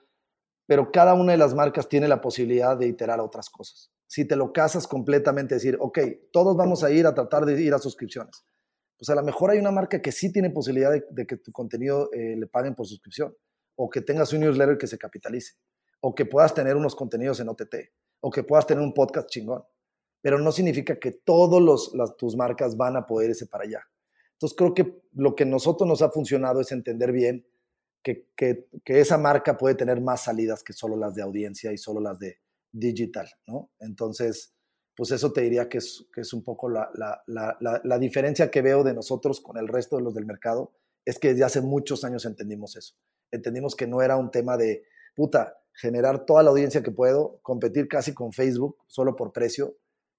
[0.71, 3.91] pero cada una de las marcas tiene la posibilidad de iterar otras cosas.
[4.07, 5.99] Si te lo casas completamente, decir, ok,
[6.31, 8.45] todos vamos a ir a tratar de ir a suscripciones.
[9.01, 12.11] Pues a lo mejor hay una marca que sí tiene posibilidad de, que tu contenido
[12.13, 13.35] eh, le paguen por suscripción,
[13.75, 15.55] o que tengas un newsletter que se capitalice,
[16.01, 17.77] o que puedas tener unos contenidos en OTT,
[18.21, 19.65] o que puedas tener un podcast chingón.
[20.21, 23.81] Pero no significa que todas tus marcas van a poder irse para allá.
[24.35, 27.47] Entonces creo que lo que nosotros nos ha funcionado es entender bien
[28.03, 32.01] que, que, esa marca puede tener más salidas que solo las de audiencia y solo
[32.01, 32.39] las de
[32.71, 33.71] digital, ¿no?
[33.79, 34.55] Entonces,
[34.97, 38.51] pues eso te diría que es, que es un poco la, la, la, la, diferencia
[38.51, 40.73] que veo de nosotros con el resto de los del mercado,
[41.05, 42.95] es que desde hace muchos años entendimos eso.
[43.31, 47.89] Entendimos que no era un tema de, puta, generar toda la audiencia que puedo, competir
[47.89, 49.77] casi con Facebook solo por precio.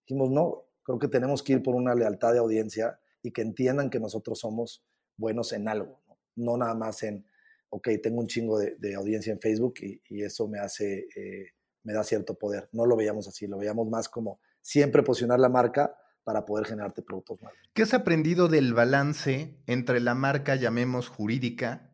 [0.07, 3.89] Dijimos, no, creo que tenemos que ir por una lealtad de audiencia y que entiendan
[3.89, 4.84] que nosotros somos
[5.17, 6.01] buenos en algo,
[6.36, 7.25] no, nada más en,
[7.69, 11.51] ok, tengo un chingo de, audiencia en Facebook y, eso me hace, eh,
[11.84, 12.69] me da cierto poder.
[12.71, 17.02] No lo veíamos así, lo veíamos más como siempre posicionar la marca para poder generarte
[17.02, 17.54] productos más.
[17.74, 21.91] ¿Qué has aprendido del balance entre la marca, llamemos jurídica,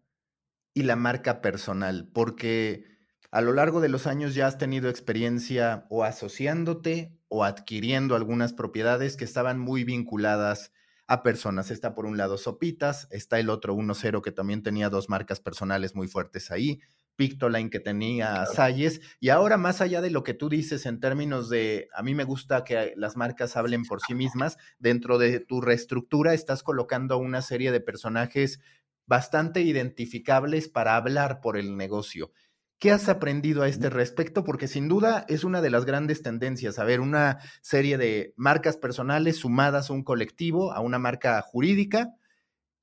[0.73, 2.09] y la marca personal?
[2.13, 2.85] Porque
[3.31, 8.53] a lo largo de los años ya has tenido experiencia o asociándote o adquiriendo algunas
[8.53, 10.71] propiedades que estaban muy vinculadas
[11.07, 11.71] a personas.
[11.71, 15.95] Está por un lado Sopitas, está el otro 1-0 que también tenía dos marcas personales
[15.95, 16.79] muy fuertes ahí,
[17.17, 21.49] Pictoline que tenía Salles, y ahora más allá de lo que tú dices en términos
[21.49, 25.59] de, a mí me gusta que las marcas hablen por sí mismas, dentro de tu
[25.59, 28.61] reestructura estás colocando una serie de personajes
[29.05, 32.31] bastante identificables para hablar por el negocio.
[32.79, 34.43] ¿Qué has aprendido a este respecto?
[34.43, 38.77] Porque sin duda es una de las grandes tendencias, a ver, una serie de marcas
[38.77, 42.13] personales sumadas a un colectivo, a una marca jurídica,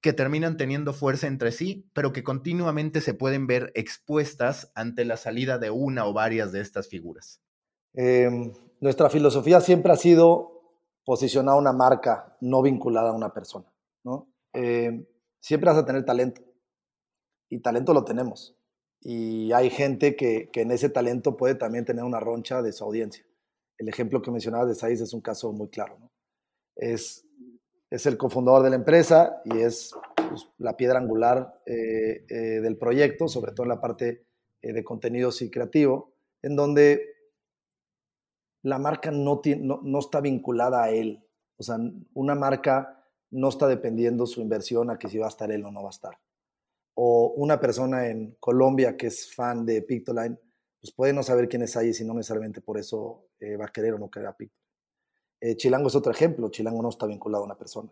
[0.05, 5.17] que terminan teniendo fuerza entre sí, pero que continuamente se pueden ver expuestas ante la
[5.17, 7.41] salida de una o varias de estas figuras.
[7.95, 10.61] Em, nuestra filosofía siempre ha sido
[11.07, 13.73] posicionar una marca no vinculada a una persona.
[14.05, 14.29] ¿no?
[14.53, 15.07] Em,
[15.41, 16.43] siempre vas a tener talento
[17.49, 18.59] y talento lo tenemos
[19.01, 22.85] y hay gente que, que, en ese talento puede también tener una roncha de su
[22.85, 23.25] audiencia.
[23.79, 25.97] El ejemplo que mencionabas de Saiz es un caso muy claro.
[25.99, 26.13] ¿no?
[26.77, 27.24] Es,
[27.95, 32.77] es el cofundador de la empresa y es pues, la piedra angular eh, eh, del
[32.77, 34.27] proyecto, sobre todo en la parte
[34.63, 37.07] eh, de contenidos y creativo, en donde
[38.63, 41.25] la marca no, no, no está vinculada a él.
[41.57, 41.77] O sea,
[42.15, 45.71] una marca no está dependiendo su inversión a que si va a estar él o
[45.71, 46.19] no va a estar
[46.97, 50.39] o una persona en Colombia que es fan de Pictoline,
[50.81, 53.31] pues puede no saber quién es ahí si no necesariamente por eso
[53.61, 54.64] va a querer o no querer a Pictoline.
[55.45, 57.91] Eh, Chilango es otro ejemplo, Chilango no está vinculado a una persona.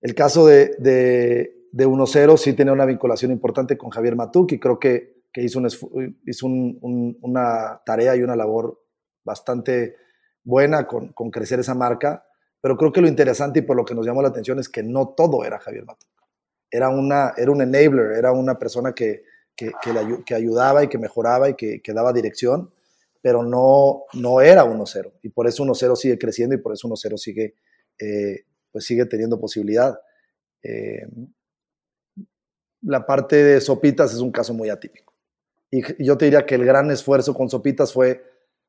[0.00, 4.60] El caso de, de, de 1-0 sí tiene una vinculación importante con Javier Matuk y
[4.60, 5.66] creo que, que hizo, un,
[6.24, 8.80] hizo una tarea y una labor
[9.24, 9.96] bastante
[10.44, 12.24] buena con, crecer esa marca,
[12.60, 14.84] pero creo que lo interesante y por lo que nos llamó la atención es que
[14.84, 16.14] no todo era Javier Matuk
[16.70, 19.22] era, una, era un enabler, era una persona que,
[19.56, 19.72] que,
[20.34, 22.72] ayudaba y que mejoraba y que, daba dirección,
[23.24, 25.12] pero no, no era 1-0.
[25.22, 27.54] Y por eso 1-0 sigue creciendo y por eso 1-0 sigue,
[27.98, 29.98] eh, pues sigue teniendo posibilidad.
[30.62, 31.08] Eh,
[32.82, 35.14] la parte de Sopitas es un caso muy atípico.
[35.70, 38.22] Y yo te diría que el gran esfuerzo con Sopitas fue,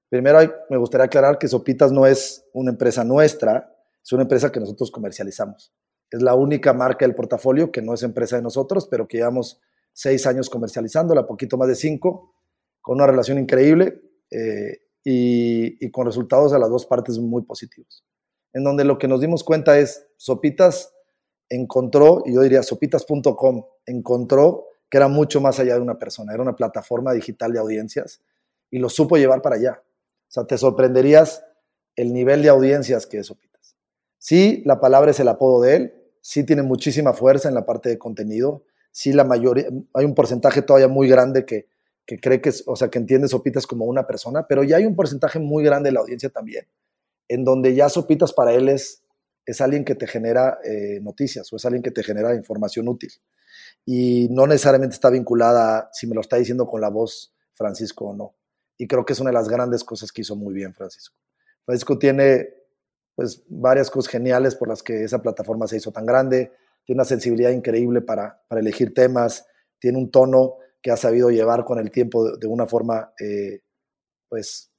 [0.08, 0.40] primero
[0.70, 4.90] me gustaría aclarar que Sopitas no es una empresa nuestra, es una empresa que nosotros
[4.90, 5.74] comercializamos.
[6.10, 9.60] Es la única marca del portafolio que no es empresa de nosotros, pero que llevamos
[9.92, 12.34] seis años comercializándola, poquito más de cinco,
[12.80, 18.04] con una relación increíble eh, y, con resultados a las dos partes muy positivos.
[18.54, 20.94] En donde lo que nos dimos cuenta es, Sopitas
[21.50, 26.42] encontró, y yo diría sopitas.com, encontró que era mucho más allá de una persona, era
[26.42, 28.22] una plataforma digital de audiencias
[28.72, 29.84] y lo supo llevar para allá.
[30.28, 31.44] O sea, te sorprenderías
[31.96, 33.76] el nivel de audiencias que es Sopitas.
[34.18, 37.90] Sí, la palabra es el apodo de él, sí tiene muchísima fuerza en la parte
[37.90, 41.68] de contenido, sí la mayoría, hay un porcentaje todavía muy grande que,
[42.06, 44.96] que cree que, o sea, que entiende Sopitas como una persona, pero ya hay un
[44.96, 46.68] porcentaje muy grande de la audiencia también,
[47.28, 49.04] en donde ya Sopitas para él es,
[49.46, 53.12] es alguien que te genera eh, noticias o es alguien que te genera información útil.
[53.86, 58.16] Y no necesariamente está vinculada si me lo está diciendo con la voz Francisco o
[58.16, 58.36] no.
[58.78, 61.16] Y creo que es una de las grandes cosas que hizo muy bien Francisco.
[61.66, 62.50] Francisco tiene
[63.16, 66.52] pues varias cosas geniales por las que esa plataforma se hizo tan grande,
[66.84, 69.48] tiene una sensibilidad increíble para, para elegir temas,
[69.80, 73.64] tiene un tono que ha sabido llevar con el tiempo de, una forma eh,
[74.30, 74.70] pues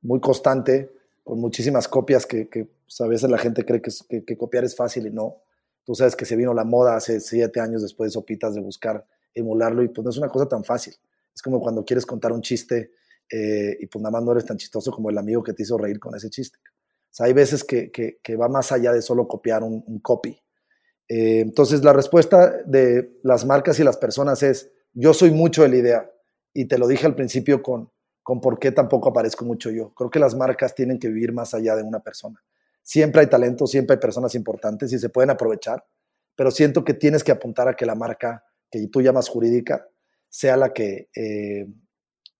[0.00, 0.90] muy constante,
[1.22, 5.08] con muchísimas copias que, que pues, a veces la gente cree que, copiar es fácil
[5.08, 5.42] y no.
[5.84, 9.06] Tú sabes que se vino la moda hace siete años después de Sopitas de buscar
[9.34, 10.94] emularlo y pues no es una cosa tan fácil.
[11.34, 12.92] Es como cuando quieres contar un chiste
[13.30, 15.76] eh, y pues nada más no eres tan chistoso como el amigo que te hizo
[15.76, 16.58] reír con ese chiste.
[16.64, 20.30] O sea, hay veces que, va más allá de solo copiar un, copy.
[21.10, 25.68] Eh, entonces, la respuesta de las marcas y las personas es, yo soy mucho de
[25.68, 26.10] la idea,
[26.54, 27.90] y te lo dije al principio con,
[28.22, 29.92] con por qué tampoco aparezco mucho yo.
[29.92, 32.42] Creo que las marcas tienen que vivir más allá de una persona.
[32.82, 35.84] Siempre hay talento, siempre hay personas importantes y se pueden aprovechar,
[36.34, 39.86] pero siento que tienes que apuntar a que la marca que tú llamas jurídica
[40.30, 41.66] sea la que, eh,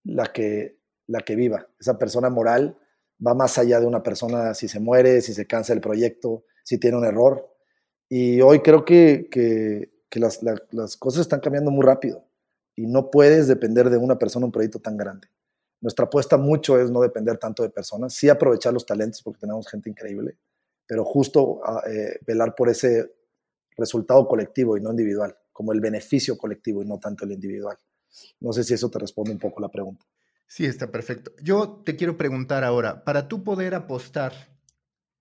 [0.04, 1.68] la que, la que viva.
[1.78, 2.78] Esa persona moral
[3.24, 6.78] va más allá de una persona si se muere, si se cansa el proyecto, si
[6.78, 7.54] tiene un error.
[8.08, 12.25] Y hoy creo que, que, las, las, cosas están cambiando muy rápido
[12.76, 15.28] y no puedes depender de una persona un proyecto tan grande.
[15.80, 19.66] Nuestra apuesta mucho es no depender tanto de personas, sí aprovechar los talentos porque tenemos
[19.68, 20.38] gente increíble,
[20.86, 23.12] pero justo ah, eh, velar por ese
[23.76, 27.76] resultado colectivo y no individual, como el beneficio colectivo y no tanto el individual.
[28.40, 30.06] No sé si eso te responde un poco la pregunta.
[30.46, 31.32] Sí, está perfecto.
[31.42, 34.32] Yo te quiero preguntar ahora, para tú poder apostar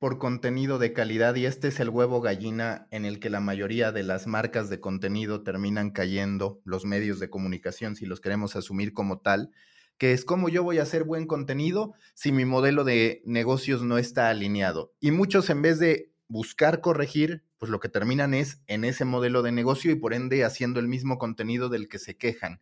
[0.06, 3.92] por contenido de calidad, y este es el huevo gallina en el que la mayoría
[3.92, 8.94] de las marcas de contenido terminan cayendo, los medios de comunicación, si los queremos asumir
[8.94, 9.50] como tal,
[9.98, 13.98] que es cómo yo voy a hacer buen contenido si mi modelo de negocios no
[13.98, 14.94] está alineado.
[15.00, 19.42] Y muchos en vez de buscar corregir, pues lo que terminan es en ese modelo
[19.42, 22.62] de negocio y por ende haciendo el mismo contenido del que se quejan.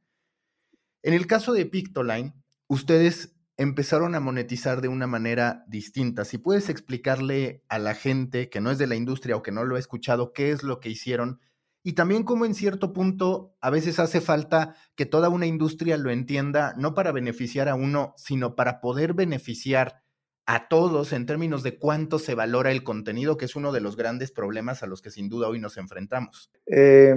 [1.02, 2.36] En el caso de Pictoline,
[2.68, 6.26] ustedes empezaron a monetizar de una manera distinta.
[6.26, 9.64] Si puedes explicarle a la gente que no es de la industria o que no
[9.64, 11.40] lo ha escuchado qué es lo que hicieron
[11.84, 16.12] y también como en cierto punto a veces hace falta que toda una industria lo
[16.12, 20.02] entienda, no para beneficiar a uno, sino para poder beneficiar
[20.46, 23.98] a todos en términos de cuánto se valora el contenido, que es uno de los
[23.98, 26.52] grandes problemas a los que sin duda hoy nos enfrentamos.
[26.66, 27.16] Eh,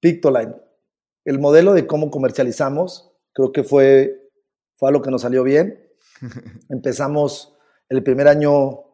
[0.00, 0.54] Pictoline,
[1.24, 4.23] el modelo de cómo comercializamos, creo que fue,
[4.76, 5.80] fue algo que nos salió bien.
[6.68, 7.56] Empezamos
[7.88, 8.84] el primer año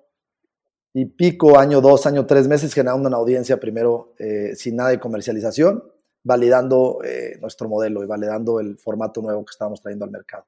[0.93, 4.99] y pico, año dos, año tres meses generando una audiencia primero eh, sin nada de
[4.99, 5.85] comercialización,
[6.25, 10.47] validando eh, nuestro modelo y validando el formato nuevo que estábamos trayendo al mercado.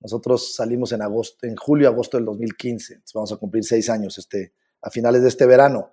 [0.00, 4.52] Nosotros salimos en agosto, en julio, agosto del 2015, vamos a cumplir seis años este,
[4.82, 5.90] a finales de este verano.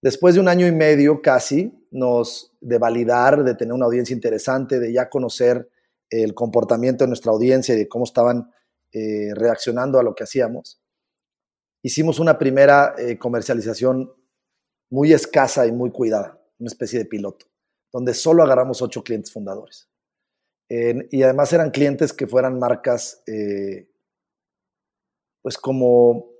[0.00, 4.80] Después de un año y medio casi, nos, de validar, de tener una audiencia interesante,
[4.80, 5.70] de ya conocer
[6.10, 8.52] el comportamiento de nuestra audiencia y de cómo estaban
[8.92, 10.80] eh, reaccionando a lo que hacíamos,
[11.82, 14.12] hicimos una primera eh, comercialización
[14.90, 17.46] muy escasa y muy cuidada, una especie de piloto,
[17.92, 19.88] donde solo agarramos ocho clientes fundadores.
[20.68, 23.88] y además eran clientes que fueran marcas, eh,
[25.42, 26.30] pues como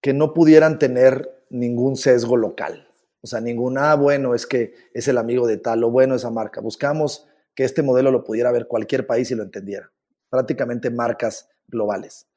[0.00, 2.88] que no pudieran tener ningún sesgo local.
[3.20, 6.30] O sea, ninguna, ah, bueno, es que es el amigo de tal o bueno, esa
[6.30, 6.60] marca.
[6.60, 9.90] Buscamos que este modelo lo pudiera ver cualquier país y lo entendiera.
[10.30, 12.28] Prácticamente marcas globales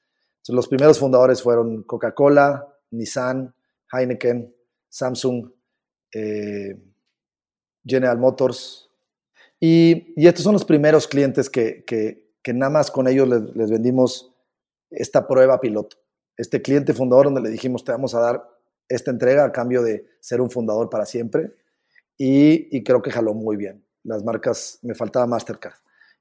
[0.47, 3.53] los primeros fundadores fueron Coca-Cola, Nissan,
[3.91, 4.53] Heineken,
[4.89, 5.51] Samsung,
[6.13, 6.81] eh,
[7.85, 8.89] General Motors.
[9.59, 11.85] Y, estos son los primeros clientes que,
[12.53, 14.33] nada más con ellos les, vendimos
[14.89, 15.97] esta prueba piloto.
[16.37, 18.49] Este cliente fundador donde le dijimos te vamos a dar
[18.87, 21.53] esta entrega a cambio de ser un fundador para siempre.
[22.17, 23.85] Y, y creo que jaló muy bien.
[24.09, 25.75] Las marcas, me faltaba Mastercard.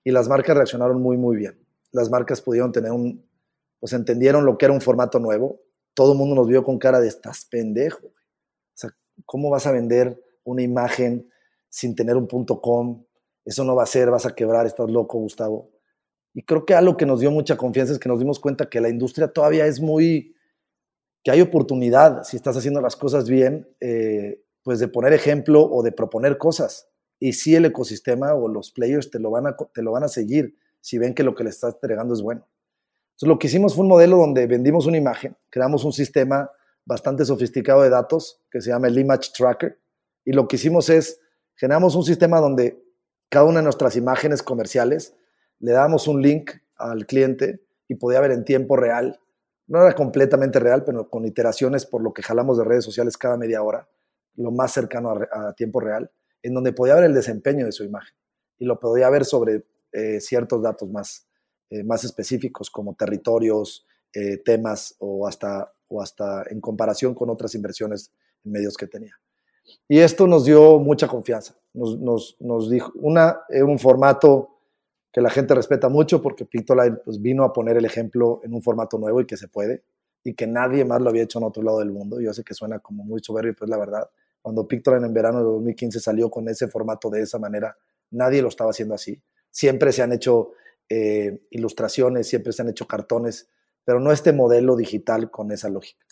[0.04, 1.58] Y las marcas reaccionaron muy, muy bien.
[1.90, 3.26] Las marcas pudieron tener un,
[3.80, 5.62] pues entendieron lo que era un formato nuevo.
[5.94, 8.08] Todo el mundo nos vio con cara de estás pendejo.
[8.08, 8.12] O
[8.74, 8.90] sea,
[9.24, 11.30] ¿cómo vas a vender una imagen
[11.70, 13.06] sin tener un punto com?
[13.46, 15.70] Eso no va a ser, vas a quebrar, estás loco, Gustavo.
[16.34, 18.82] Y creo que algo que nos dio mucha confianza es que nos dimos cuenta que
[18.82, 20.36] la industria todavía es muy,
[21.24, 25.82] que hay oportunidad, si estás haciendo las cosas bien, eh, pues de poner ejemplo o
[25.82, 26.90] de proponer cosas.
[27.18, 30.08] Y si el ecosistema o los players te lo van a, te lo van a
[30.08, 32.46] seguir si ven que lo que le estás entregando es bueno.
[33.08, 36.50] Entonces, lo que hicimos fue un modelo donde vendimos una imagen, creamos un sistema
[36.84, 39.78] bastante sofisticado de datos que se llama el Image Tracker.
[40.24, 41.20] Y lo que hicimos es,
[41.54, 42.82] generamos un sistema donde
[43.28, 45.14] cada una de nuestras imágenes comerciales
[45.58, 49.20] le damos un link al cliente y podía ver en tiempo real.
[49.66, 53.36] No era completamente real, pero con iteraciones por lo que jalamos de redes sociales cada
[53.36, 53.88] media hora,
[54.36, 56.10] lo más cercano a, tiempo real,
[56.42, 58.14] en donde podía ver el desempeño de su imagen
[58.58, 61.26] y lo podía ver sobre eh, ciertos datos más,
[61.70, 67.54] eh, más específicos como territorios, eh, temas o hasta, o hasta en comparación con otras
[67.54, 68.12] inversiones
[68.44, 69.14] en medios que tenía.
[69.86, 71.56] Y esto nos dio mucha confianza.
[71.74, 71.98] Nos,
[72.40, 74.58] nos, dijo, una, un formato
[75.12, 78.62] que la gente respeta mucho porque Pictoline pues, vino a poner el ejemplo en un
[78.62, 79.84] formato nuevo y que se puede
[80.24, 82.20] y que nadie más lo había hecho en otro lado del mundo.
[82.20, 84.10] Yo sé que suena como muy soberbio, pero es la verdad.
[84.42, 87.76] Cuando Pictoline en verano de 2015 salió con ese formato de esa manera,
[88.10, 89.22] nadie lo estaba haciendo así.
[89.50, 90.52] Siempre se han hecho
[90.88, 93.48] eh, ilustraciones, siempre se han hecho cartones,
[93.84, 96.04] pero no este modelo digital con esa lógica.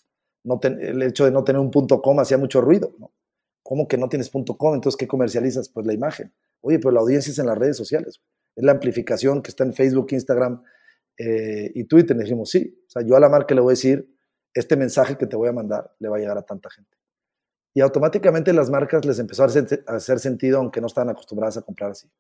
[0.45, 2.95] No el hecho de no tener un punto com hacía mucho ruido.
[3.62, 4.75] ¿Cómo que no tienes punto com?
[4.75, 5.69] Entonces, ¿qué comercializas?
[5.69, 6.33] Pues la imagen.
[6.61, 8.23] Oye, pero la audiencia es en las redes sociales.
[8.55, 10.62] Es la amplificación que está en Facebook, Instagram
[11.19, 12.17] eh, y Twitter.
[12.17, 12.81] Y dijimos, sí.
[12.87, 14.09] O sea, yo a la marca le voy a decir,
[14.55, 16.97] este mensaje que te voy a mandar le va a llegar a tanta gente.
[17.77, 21.91] Y automáticamente las marcas les empezó a hacer, sentido, aunque no estaban acostumbradas a comprar
[21.91, 22.11] así.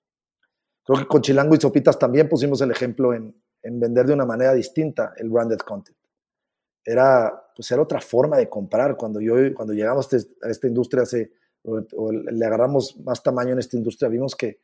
[0.84, 4.52] Creo que con Chilango y Sopitas también pusimos el ejemplo en, vender de una manera
[4.52, 5.96] distinta el branded content.
[6.84, 8.98] Era, pues era otra forma de comprar.
[8.98, 13.58] Cuando, yo, cuando llegamos a este, esta industria, hace, o, le agarramos más tamaño en
[13.58, 14.60] esta industria, vimos que,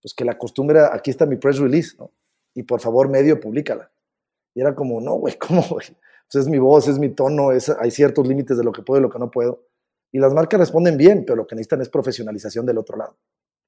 [0.00, 2.12] pues que la costumbre era, aquí está mi press release, ¿no?
[2.54, 3.90] y por favor, medio, públicala.
[4.54, 5.64] Y era como, no, güey, ¿cómo?
[5.68, 5.90] Pues
[6.34, 9.02] es mi voz, es mi tono, es, hay ciertos límites de lo que puedo y
[9.02, 9.66] lo que no puedo.
[10.16, 13.18] Y las marcas responden bien, pero lo que necesitan es profesionalización del otro lado.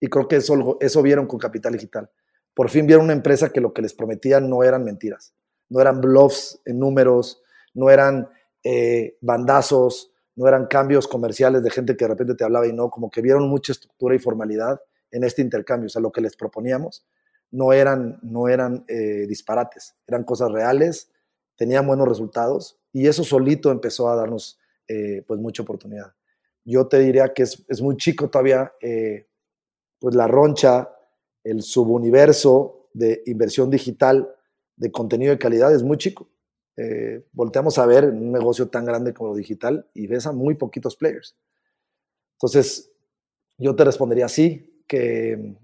[0.01, 2.11] Y creo que eso, eso vieron con Capital Digital.
[2.55, 5.35] Por fin vieron una empresa que lo que les prometían no eran mentiras,
[5.69, 7.43] no eran bluffs en números,
[7.75, 8.31] no eran
[8.65, 12.89] eh, bandazos, no eran cambios comerciales de gente que de repente te hablaba y no,
[12.89, 14.81] como que vieron mucha estructura y formalidad
[15.11, 15.89] en este intercambio.
[15.89, 17.07] O sea, lo que les proponíamos
[17.51, 21.11] no eran, no eran eh, disparates, eran cosas reales,
[21.57, 24.59] tenían buenos resultados y eso solito empezó a darnos
[24.89, 26.15] eh, pues mucha oportunidad
[26.71, 29.27] yo te diría que es, muy chico todavía, eh,
[29.99, 30.91] pues la roncha,
[31.43, 34.35] el subuniverso de inversión digital
[34.77, 36.31] de contenido de calidad es muy chico.
[36.77, 40.55] Eh, volteamos a ver un negocio tan grande como lo digital y ves a muy
[40.55, 41.37] poquitos players.
[42.35, 42.93] Entonces,
[43.57, 45.57] yo te respondería sí, que,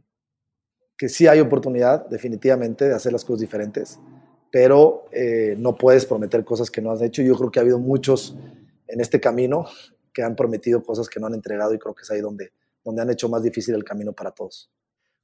[0.97, 4.01] que sí hay oportunidad definitivamente de hacer las cosas diferentes,
[4.51, 7.21] pero eh, no puedes prometer cosas que no has hecho.
[7.23, 8.37] Yo creo que ha habido muchos
[8.89, 9.67] en este camino
[10.15, 12.53] que han prometido cosas que no han entregado y creo que es ahí donde,
[12.85, 14.71] donde han hecho más difícil el camino para todos.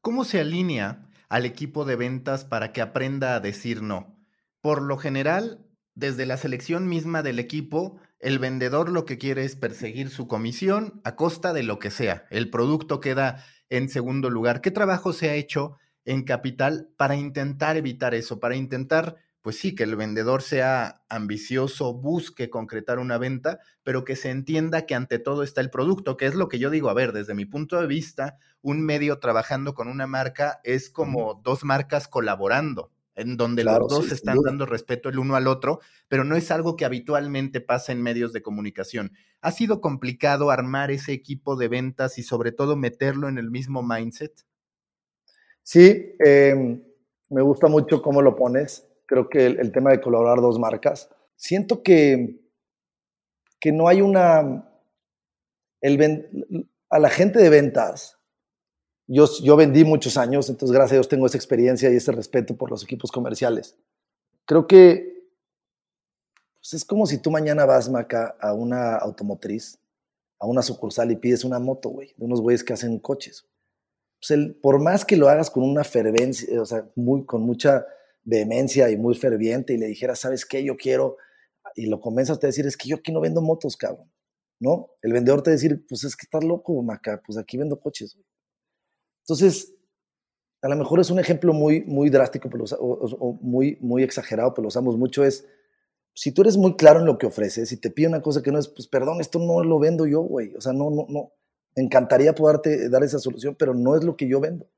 [0.03, 4.19] ¿Cómo se alinea al equipo de ventas para que aprenda a decir no?
[4.61, 9.57] Por lo general, desde la selección misma del equipo, el vendedor lo que quiere es
[9.57, 12.27] perseguir su comisión a costa de lo que sea.
[12.31, 14.61] El producto queda en segundo lugar.
[14.61, 19.75] ¿Qué trabajo se ha hecho en Capital para intentar evitar eso, para intentar pues sí,
[19.75, 25.19] que el vendedor sea ambicioso, busque concretar una venta, pero que se entienda que ante
[25.19, 27.81] todo está el producto, que es lo que yo digo, a ver, desde mi punto
[27.81, 33.65] de vista, un medio trabajando con una marca es como dos marcas colaborando, en donde
[33.65, 37.63] los dos están dando respeto el uno al otro, pero no es algo que habitualmente
[37.63, 39.13] pasa en medios de comunicación.
[39.41, 43.83] ¿Ha sido complicado armar ese equipo de ventas y sobre todo meterlo en el mismo
[43.83, 44.45] mindset?
[45.63, 46.83] Sí, em,
[47.31, 51.11] me gusta mucho cómo lo pones creo que el, tema de colaborar dos marcas.
[51.35, 52.41] Siento que,
[53.59, 54.73] que no hay una...
[55.81, 58.21] El, a la gente de ventas,
[59.09, 62.57] yo, yo vendí muchos años, entonces gracias a Dios tengo esa experiencia y ese respeto
[62.57, 63.77] por los equipos comerciales.
[64.45, 65.11] Creo que
[66.61, 69.81] pues es como si tú mañana vas, Maca, a una automotriz,
[70.39, 73.49] a una sucursal y pides una moto, güey, de unos güeyes que hacen coches.
[74.21, 77.87] Pues el, por más que lo hagas con una fervencia, o sea, muy, con mucha
[78.25, 80.63] vehemencia y muy ferviente y le dijera, ¿sabes qué?
[80.65, 81.17] Yo quiero,
[81.75, 84.11] y lo convenzas a decir, es que yo aquí no vendo motos, cabrón,
[84.61, 84.91] ¿no?
[85.03, 88.17] El vendedor te decir, pues es que estás loco, Maca, pues aquí vendo coches.
[89.25, 89.75] Entonces,
[90.63, 94.65] a lo mejor es un ejemplo muy, muy drástico pero, o, muy, muy exagerado, pero
[94.65, 95.47] lo usamos mucho, es,
[96.15, 98.53] si tú eres muy claro en lo que ofreces y te pide una cosa que
[98.53, 101.33] no es, pues perdón, esto no lo vendo yo, güey, o sea, no, no, no,
[101.75, 104.69] encantaría poderte dar esa solución, pero no es lo que yo vendo.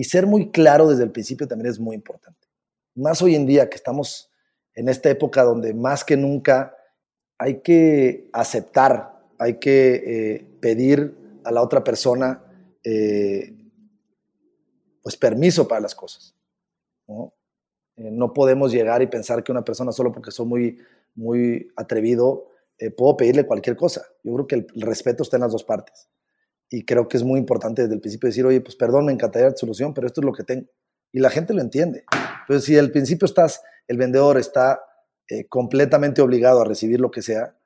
[0.00, 2.48] Y ser muy claro desde el principio también es muy importante.
[2.94, 4.30] Más hoy en día que estamos
[4.72, 6.74] en esta época donde más que nunca
[7.36, 12.42] hay que aceptar, hay que eh, pedir a la otra persona
[12.82, 13.54] eh,
[15.02, 16.34] pues permiso para las cosas.
[17.06, 17.34] ¿no?
[17.96, 20.78] Eh, no podemos llegar y pensar que una persona solo porque soy muy,
[21.14, 22.46] muy atrevido
[22.96, 24.06] puedo pedirle cualquier cosa.
[24.24, 26.08] Yo creo que el respeto está en las dos partes
[26.70, 29.50] y creo que es muy importante desde el principio decir, oye, pues perdón, me encantaría
[29.50, 30.66] la solución, pero esto es lo que tengo.
[31.12, 32.04] Y la gente lo entiende.
[32.46, 34.80] Pero si al principio estás, el vendedor está
[35.28, 37.56] eh, completamente obligado a recibir lo que sea,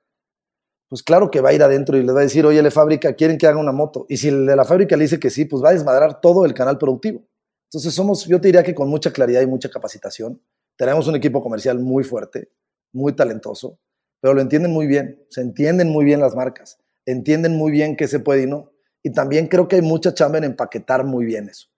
[0.89, 3.15] pues claro que va a ir adentro y le va a decir, oye, la fábrica,
[3.15, 4.07] quieren que haga una moto.
[4.09, 6.47] Y si el de la fábrica le dice que sí, pues va a desmadrar todo
[6.47, 7.27] el canal productivo.
[7.69, 10.41] Entonces somos, yo te diría que con mucha claridad y mucha capacitación,
[10.77, 12.51] tenemos un equipo comercial muy fuerte,
[12.93, 13.79] muy talentoso,
[14.21, 18.07] pero lo entienden muy bien, se entienden muy bien las marcas, entienden muy bien qué
[18.09, 18.74] se puede y no.
[19.05, 21.69] Y también creo que hay mucha chamba en empaquetar muy bien eso.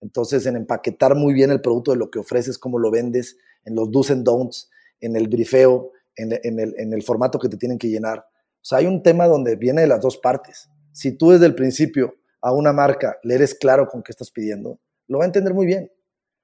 [0.00, 3.76] Entonces, en empaquetar muy bien el producto de lo que ofreces, cómo lo vendes, en
[3.76, 4.68] los do's and don'ts,
[5.00, 8.18] en el brifeo, en, el, en el formato que te tienen que llenar.
[8.18, 10.68] O sea, hay un tema donde viene de las dos partes.
[10.92, 14.80] Si tú desde el principio a una marca, le eres claro con qué estás pidiendo,
[15.08, 15.92] lo va a entender muy bien.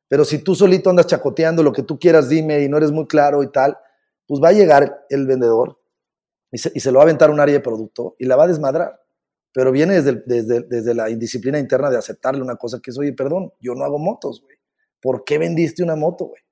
[0.08, 3.06] Pero si tú solito andas chacoteando lo que tú quieras, dime, y no eres muy
[3.06, 3.78] claro y tal,
[4.26, 5.78] pues va a llegar el vendedor
[6.50, 9.00] y se, lo va a aventar un área de producto y la va a desmadrar.
[9.52, 13.12] Pero viene desde, desde, desde la indisciplina interna de aceptarle una cosa que es, oye,
[13.12, 14.56] perdón, yo no hago motos, güey.
[15.00, 16.42] ¿Por qué vendiste una moto, güey?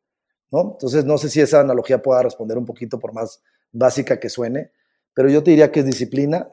[0.51, 0.73] ¿No?
[0.73, 3.43] Entonces, no sé si esa analogía pueda responder un poquito por más
[3.73, 4.71] básica que suene,
[5.13, 6.49] pero yo te diría que es disciplina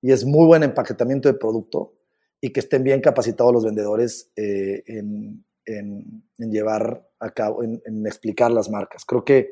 [0.00, 1.94] y es muy buen empaquetamiento de producto
[2.40, 8.50] y que estén bien capacitados los vendedores eh, en, en, llevar a cabo, en, explicar
[8.50, 9.04] las marcas.
[9.04, 9.50] Creo que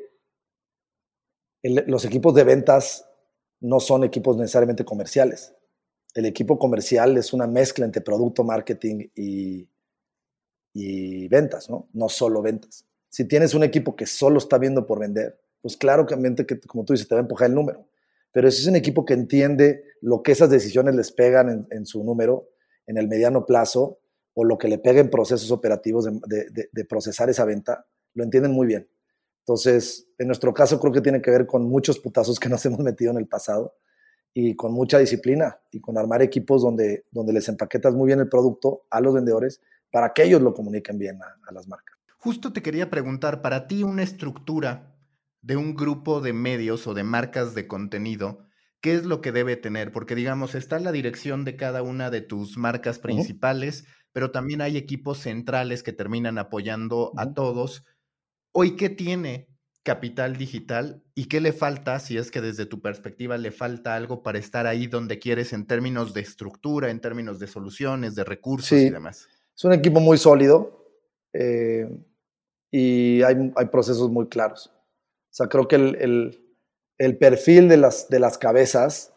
[1.63, 3.07] los equipos de ventas
[3.59, 5.53] no son equipos necesariamente comerciales.
[6.15, 9.69] El equipo comercial es una mezcla entre producto, marketing y,
[10.73, 11.87] y ventas, ¿no?
[11.93, 12.85] No solo ventas.
[13.09, 16.15] Si tienes un equipo que solo está viendo por vender, pues claro que,
[16.65, 17.87] como tú dices, te va a empujar el número.
[18.31, 22.03] Pero si es un equipo que entiende lo que esas decisiones les pegan en su
[22.03, 22.49] número
[22.87, 23.99] en el mediano plazo
[24.33, 28.67] o lo que le pega en procesos operativos de, procesar esa venta, lo entienden muy
[28.67, 28.87] bien.
[29.39, 32.79] Entonces, en nuestro caso creo que tiene que ver con muchos putazos que nos hemos
[32.79, 33.75] metido en el pasado
[34.37, 38.27] y con mucha disciplina y con armar equipos donde, donde les empaquetas muy bien el
[38.27, 41.97] producto a los vendedores para que ellos lo comuniquen bien a, a las marcas.
[42.17, 44.93] Justo te quería preguntar, para ti una estructura
[45.41, 48.45] de un grupo de medios o de marcas de contenido,
[48.81, 49.93] ¿qué es lo que debe tener?
[49.93, 54.75] Porque digamos, está la dirección de cada una de tus marcas principales, pero también hay
[54.75, 57.85] equipos centrales que terminan apoyando a todos.
[58.51, 59.54] Hoy, ¿qué tiene
[59.85, 64.23] Capital Digital y qué le falta, si es que desde tu perspectiva le falta algo
[64.23, 68.79] para estar ahí donde quieres en términos de estructura, en términos de soluciones, de recursos
[68.79, 69.27] y demás?
[69.55, 70.83] Es un equipo muy sólido
[71.33, 71.87] eh,
[72.71, 74.73] y hay, procesos muy claros.
[74.73, 79.13] O sea, creo que el, perfil de las, de las cabezas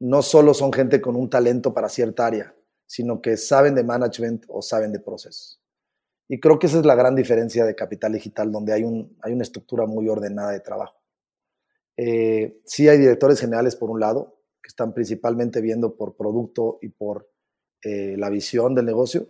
[0.00, 4.46] no solo son gente con un talento para cierta área, sino que saben de management
[4.48, 5.61] o saben de procesos.
[6.28, 9.32] Y creo que esa es la gran diferencia de Capital Digital, donde hay, un, hay
[9.32, 11.00] una estructura muy ordenada de trabajo.
[11.96, 16.88] Eh, sí hay directores generales, por un lado, que están principalmente viendo por producto y
[16.88, 17.30] por
[17.82, 19.28] eh, la visión del negocio.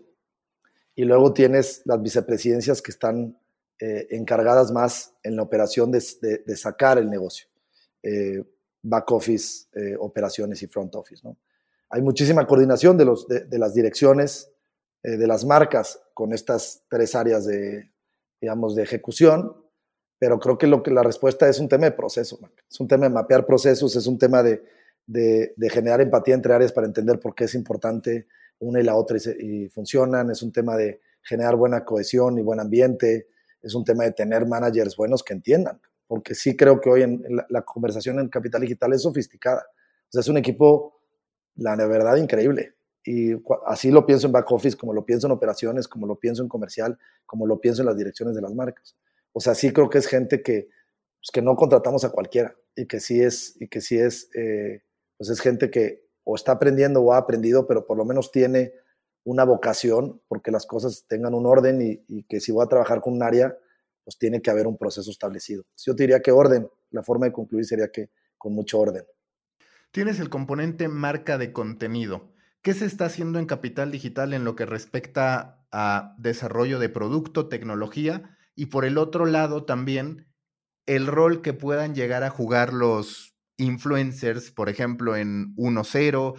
[0.95, 3.39] Y luego tienes las vicepresidencias que están
[3.81, 6.01] eh, encargadas más en la operación de,
[6.57, 7.49] sacar el negocio.
[8.83, 9.67] back office,
[9.99, 11.23] operaciones y front office.
[11.25, 11.37] ¿no?
[11.93, 14.51] hay muchísima coordinación de, los, de, las direcciones
[15.03, 17.91] eh, de las marcas con estas tres áreas de,
[18.41, 19.57] digamos, de ejecución,
[20.19, 22.39] pero creo que, lo que la respuesta es un tema de proceso,
[22.71, 24.63] es un tema de mapear procesos, es un tema de,
[25.07, 28.29] de, generar empatía entre áreas para entender por qué es importante
[28.61, 32.61] una y la otra y, funcionan, es un tema de generar buena cohesión y buen
[32.61, 33.27] ambiente,
[33.61, 37.25] es un tema de tener managers buenos que entiendan, porque sí creo que hoy en,
[37.49, 39.67] la, conversación en Capital Digital es sofisticada.
[40.15, 41.01] O es un equipo
[41.57, 42.75] la verdad increíble.
[43.05, 43.33] Y
[43.67, 46.49] así lo pienso en back office, como lo pienso en operaciones, como lo pienso en
[46.49, 48.97] comercial, como lo pienso en las direcciones de las marcas.
[49.33, 50.69] O sea, sí creo que es gente que,
[51.19, 54.83] pues, que no contratamos a cualquiera y que sí es, y que sí es, eh,
[55.17, 58.73] pues es gente que o está aprendiendo o ha aprendido, pero por lo menos tiene
[59.25, 63.01] una vocación porque las cosas tengan un orden y, y que si voy a trabajar
[63.01, 63.57] con un área,
[64.05, 65.65] pues tiene que haber un proceso establecido.
[65.85, 69.05] Yo te diría que orden, la forma de concluir sería que con mucho orden.
[69.93, 72.32] Tienes el componente marca de contenido.
[72.63, 77.49] ¿Qué se está haciendo en Capital Digital en lo que respecta a desarrollo de producto,
[77.49, 78.37] tecnología?
[78.55, 80.29] Y por el otro lado también
[80.87, 86.35] el rol que puedan llegar a jugar los influencers, por ejemplo, en 1.0.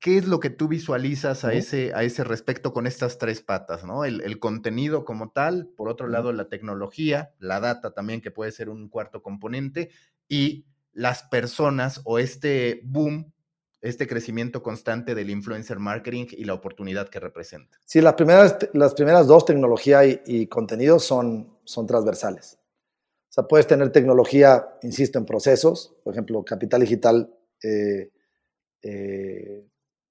[0.00, 3.84] ¿Qué es lo que tú visualizas a, ese, a ese respecto con estas tres patas?
[3.84, 4.04] ¿no?
[4.04, 8.68] El, contenido como tal, por otro lado la tecnología, la data también que puede ser
[8.68, 9.90] un cuarto componente
[10.28, 13.31] y las personas o este boom,
[13.82, 17.78] este crecimiento constante del influencer marketing y la oportunidad que representa?
[17.84, 22.58] Sí, las primeras, las primeras dos, tecnología y, contenido, son, son transversales.
[23.28, 25.94] O sea, puedes tener tecnología, insisto, en procesos.
[26.04, 28.10] Por ejemplo, Capital Digital eh,
[28.82, 29.66] eh,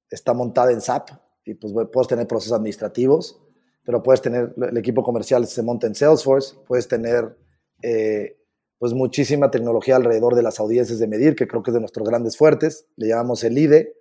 [0.09, 1.09] está montada en SAP
[1.45, 3.41] y pues puedes tener procesos administrativos,
[3.83, 7.37] pero puedes tener, el equipo comercial se monta en Salesforce, puedes tener
[7.81, 8.40] eh,
[8.81, 12.09] pues muchísima tecnología alrededor de las audiencias de medir, que creo que es de nuestros
[12.09, 12.87] grandes fuertes.
[12.95, 13.93] Le llamamos el IDE,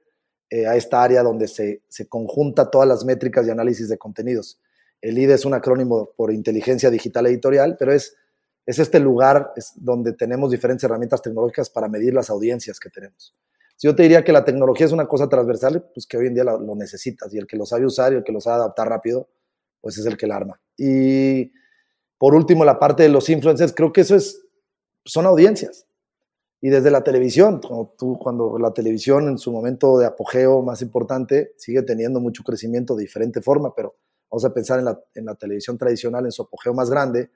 [0.49, 4.59] eh, a esta área donde se, se, conjunta todas las métricas y análisis de contenidos.
[5.03, 8.17] El IDE es un acrónimo por Inteligencia Digital Editorial, pero es,
[8.65, 13.35] es este lugar es donde tenemos diferentes herramientas tecnológicas para medir las audiencias que tenemos.
[13.77, 16.33] Si yo te diría que la tecnología es una cosa transversal, pues que hoy en
[16.33, 18.57] día lo, lo necesitas y el que lo sabe usar y el que lo sabe
[18.57, 19.29] adaptar rápido,
[19.83, 20.59] pues es el que la arma.
[20.79, 21.53] Y
[22.17, 24.47] por último, la parte de los influencers, creo que eso es
[25.05, 25.87] son audiencias.
[26.61, 30.83] Y desde la televisión, cuando, tú, cuando la televisión en su momento de apogeo más
[30.83, 33.97] importante sigue teniendo mucho crecimiento de diferente forma, pero
[34.31, 37.31] vamos a pensar en la, en la televisión tradicional, en su apogeo más grande,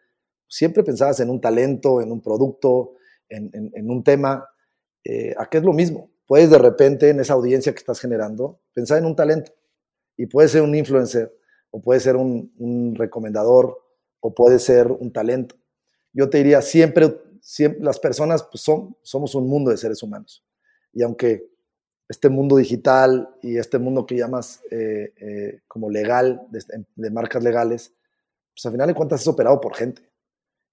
[0.47, 2.93] siempre pensabas en un talento, en un producto,
[3.29, 4.47] en, en, un tema.
[5.03, 6.11] Eh, aquí es lo mismo.
[6.27, 9.53] Puedes de repente en esa audiencia que estás generando pensar en un talento
[10.17, 11.35] y puede ser un influencer
[11.71, 13.79] o puede ser un, un recomendador
[14.21, 15.57] o puede ser un talento.
[16.13, 17.24] Yo te diría, siempre
[17.81, 20.45] las personas pues, son, somos un mundo de seres humanos.
[20.93, 21.49] Y aunque
[22.09, 27.95] este mundo digital y este mundo que llamas eh, eh, como legal, de, marcas legales,
[28.55, 30.03] pues al final de cuentas es operado por gente.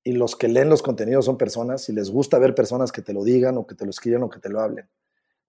[0.04, 3.14] Y los que leen los contenidos son personas y les gusta ver personas que te
[3.14, 4.90] lo digan o que te lo escriban o que te lo hablen.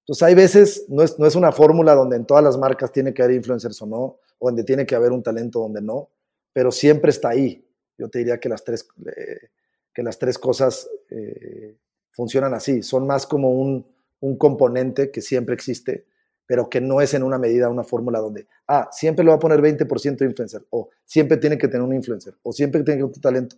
[0.01, 3.15] Entonces hay veces, no es, no es una fórmula donde en todas las marcas tiene
[3.15, 6.11] que haber influencers o no, o donde tiene que haber un talento donde no,
[6.53, 7.65] pero siempre está ahí.
[7.97, 9.49] Yo te diría que las tres, eh,
[9.95, 11.77] que las tres cosas eh,
[12.13, 12.83] funcionan así.
[12.83, 13.91] Son más como un,
[14.39, 16.07] componente que siempre existe,
[16.47, 19.41] pero que no es en una medida, una fórmula donde, ah, siempre le va a
[19.41, 23.05] poner 20% de influencer, o siempre tiene que tener un influencer, o siempre tiene que
[23.05, 23.57] tener un talento.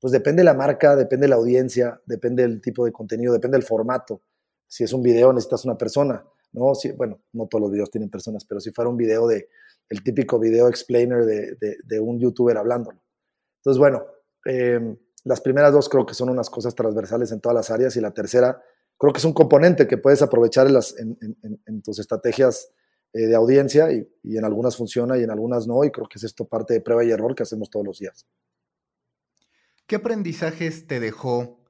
[0.00, 3.58] Pues depende de la marca, depende de la audiencia, depende del tipo de contenido, depende
[3.58, 4.22] del formato.
[4.66, 6.74] Si es un video, necesitas una persona, ¿no?
[6.74, 9.48] Si, bueno, no todos los videos tienen personas, pero si fuera un video de,
[9.90, 13.02] el típico video explainer de, de, un youtuber hablándolo.
[13.58, 14.06] Entonces, bueno,
[14.46, 14.96] eh,
[15.26, 18.12] las primeras dos creo que son unas cosas transversales en todas las áreas y la
[18.12, 18.62] tercera
[18.96, 22.70] creo que es un componente que puedes aprovechar en, tus estrategias
[23.12, 26.18] eh, de audiencia y, y, en algunas funciona y en algunas no y creo que
[26.18, 28.24] es esto parte de prueba y error que hacemos todos los días.
[29.88, 31.60] ¿Qué aprendizajes te dejó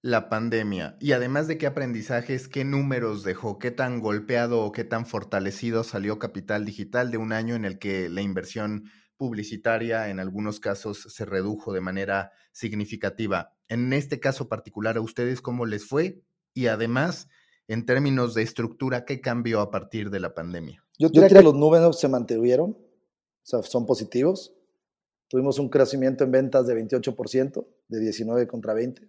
[0.00, 0.96] la pandemia?
[0.98, 3.58] Y además de qué aprendizajes, ¿qué números dejó?
[3.58, 7.78] ¿Qué tan golpeado o qué tan fortalecido salió Capital Digital de un año en el
[7.78, 13.56] que la inversión publicitaria en algunos casos se redujo de manera significativa.
[13.68, 16.22] En este caso particular, ¿a ustedes cómo les fue?
[16.54, 17.28] Y además,
[17.68, 20.84] en términos de estructura, ¿qué cambió a partir de la pandemia?
[20.98, 22.78] Yo creo que los números se mantuvieron, o
[23.42, 24.54] sea, son positivos.
[25.28, 29.08] Tuvimos un crecimiento en ventas de 28%, de 19 contra 20,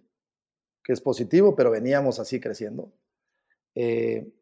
[0.82, 2.92] que es positivo, pero veníamos así creciendo.
[3.74, 4.34] Eh,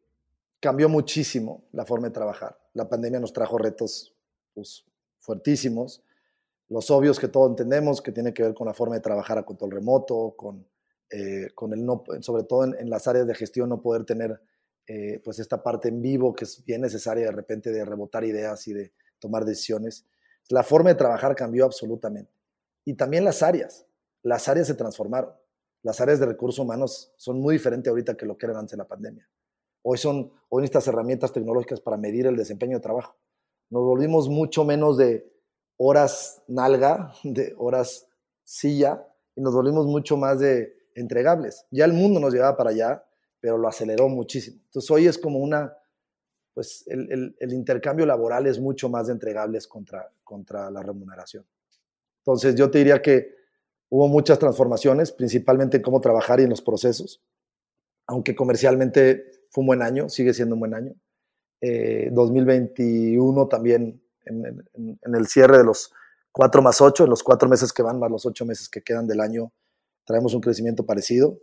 [0.59, 2.57] cambió muchísimo la forma de trabajar.
[2.73, 4.15] La pandemia nos trajo retos
[4.53, 4.85] pues,
[5.27, 6.01] fuertísimos.
[6.69, 9.43] Los obvios que todos entendemos, que tiene que ver con la forma de trabajar a
[9.43, 10.65] control remoto, con,
[11.11, 14.41] eh, con el no, sobre todo en, las áreas de gestión, no poder tener
[14.87, 18.67] eh, pues esta parte en vivo que es bien necesaria de repente de rebotar ideas
[18.67, 20.05] y de tomar decisiones.
[20.49, 22.31] La forma de trabajar cambió absolutamente.
[22.85, 23.85] Y también las áreas.
[24.23, 25.31] Las áreas se transformaron.
[25.83, 28.77] Las áreas de recursos humanos son muy diferentes ahorita que lo que eran antes de
[28.77, 29.27] la pandemia.
[29.83, 33.15] Hoy son hoy estas herramientas tecnológicas para medir el desempeño de trabajo
[33.69, 35.29] nos volvimos mucho menos de
[35.77, 38.07] horas nalga, de horas
[38.43, 39.05] silla,
[39.35, 41.65] y nos volvimos mucho más de entregables.
[41.69, 43.03] Ya el mundo nos llevaba para allá,
[43.39, 44.59] pero lo aceleró muchísimo.
[44.65, 45.77] Entonces hoy es como una,
[46.53, 51.45] pues el, intercambio laboral es mucho más de entregables contra, contra la remuneración.
[52.19, 53.35] Entonces yo te diría que
[53.89, 57.21] hubo muchas transformaciones, principalmente en cómo trabajar y en los procesos,
[58.07, 60.95] aunque comercialmente fue un buen año, sigue siendo un buen año.
[61.61, 64.65] 2021 eh, también en,
[65.03, 65.91] el cierre de los
[66.31, 69.07] 4 más 8, en los 4 meses que van más los 8 meses que quedan
[69.07, 69.51] del año,
[70.05, 71.39] traemos un crecimiento parecido.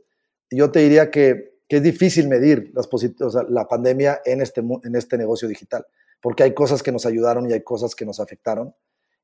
[0.50, 5.18] Yo te diría que, es difícil medir las o la pandemia en este, en este
[5.18, 5.84] negocio digital,
[6.20, 8.76] porque hay cosas que nos ayudaron y hay cosas que nos afectaron,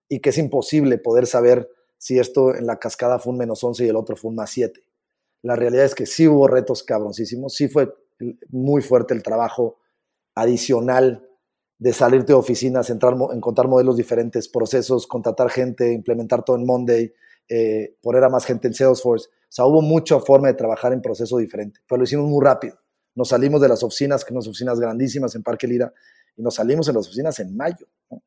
[0.08, 3.84] y que es imposible poder saber si esto en la cascada fue un menos 11
[3.84, 4.82] y el otro fue un más 7.
[5.42, 7.94] La realidad es que sí hubo retos cabroncísimos, sí fue
[8.48, 9.78] muy fuerte el trabajo
[10.34, 11.26] adicional
[11.78, 17.12] de salirte de oficinas, entrar, encontrar modelos diferentes, procesos, contratar gente, implementar todo en Monday,
[17.48, 19.28] eh, poner a más gente en Salesforce.
[19.28, 22.78] O sea, hubo mucha forma de trabajar en proceso diferente, pero lo hicimos muy rápido.
[23.14, 25.92] Nos salimos de las oficinas, que son oficinas grandísimas en Parque Lira,
[26.36, 27.86] y nos salimos en las oficinas en mayo.
[28.10, 28.20] O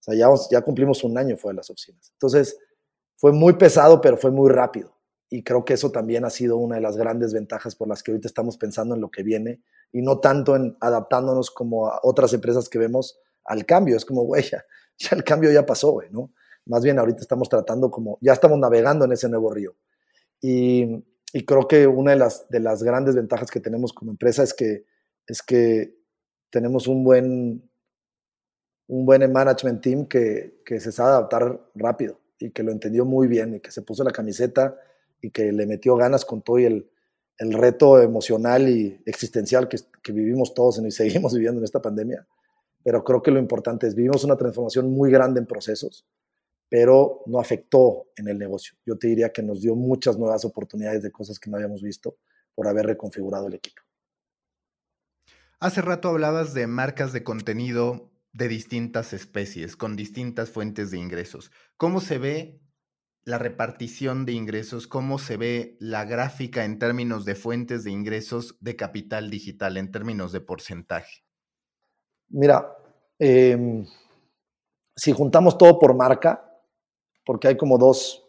[0.00, 2.10] sea, ya, ya cumplimos un año fuera de las oficinas.
[2.12, 2.58] Entonces,
[3.16, 4.95] fue muy pesado, pero fue muy rápido.
[5.28, 8.12] Y creo que eso también ha sido una de las grandes ventajas por las que
[8.12, 9.60] ahorita estamos pensando en lo que viene
[9.92, 13.96] y no tanto en adaptándonos como a otras empresas que vemos al cambio.
[13.96, 14.64] Es como, güey, ya,
[15.10, 16.32] el cambio ya pasó, güey, ¿no?
[16.66, 19.74] Más bien ahorita estamos tratando como, ya estamos navegando en ese nuevo río.
[20.40, 24.42] Y, y creo que una de las, de las grandes ventajas que tenemos como empresa
[24.42, 24.84] es que,
[25.26, 25.96] es que
[26.50, 27.68] tenemos un buen,
[28.88, 33.26] un buen management team que, que se sabe adaptar rápido y que lo entendió muy
[33.26, 34.78] bien y que se puso la camiseta
[35.20, 36.90] y que le metió ganas con todo y el,
[37.38, 42.26] el reto emocional y existencial que, que vivimos todos y seguimos viviendo en esta pandemia.
[42.82, 46.06] Pero creo que lo importante es, vivimos una transformación muy grande en procesos,
[46.68, 48.76] pero no afectó en el negocio.
[48.86, 52.18] Yo te diría que nos dio muchas nuevas oportunidades de cosas que no habíamos visto,
[52.56, 53.82] por haber reconfigurado el equipo.
[55.60, 61.50] Hace rato hablabas de marcas de contenido de distintas especies, con distintas fuentes de ingresos.
[61.76, 62.60] ¿Cómo se ve
[63.26, 64.86] la repartición de ingresos?
[64.86, 69.90] ¿Cómo se ve la gráfica en términos de fuentes de ingresos de capital digital, en
[69.90, 71.24] términos de porcentaje?
[72.28, 72.72] Mira,
[73.18, 73.84] em,
[74.94, 76.42] si juntamos todo por marca,
[77.24, 78.24] porque hay como dos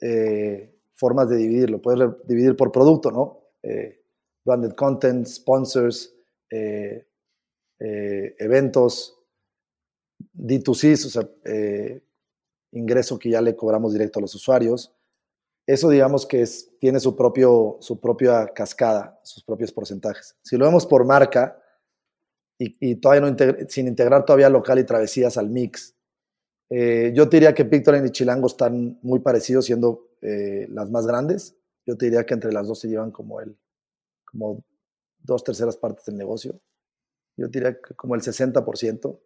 [0.00, 1.80] eh, formas de dividirlo.
[1.80, 3.44] Puedes dividir por producto, ¿no?
[3.62, 4.04] Eh,
[4.44, 6.14] branded content, sponsors,
[6.50, 7.06] eh,
[7.78, 9.18] eventos,
[10.34, 11.28] D2C, o sea,
[12.72, 14.94] ingreso que ya le cobramos directo a los usuarios.
[15.66, 20.36] Eso digamos que es, tiene su, propio, su propia cascada, sus propios porcentajes.
[20.42, 21.62] Si lo vemos por marca
[22.58, 23.36] y, todavía no
[23.68, 25.94] sin integrar todavía local y travesías al mix,
[26.70, 31.06] eh, yo te diría que Pictoline y Chilango están muy parecidos siendo eh, las más
[31.06, 31.56] grandes.
[31.86, 33.56] Yo te diría que entre las dos se llevan como el,
[34.24, 34.64] como
[35.18, 36.60] dos terceras partes del negocio.
[37.36, 39.18] Yo te diría que como el 60%.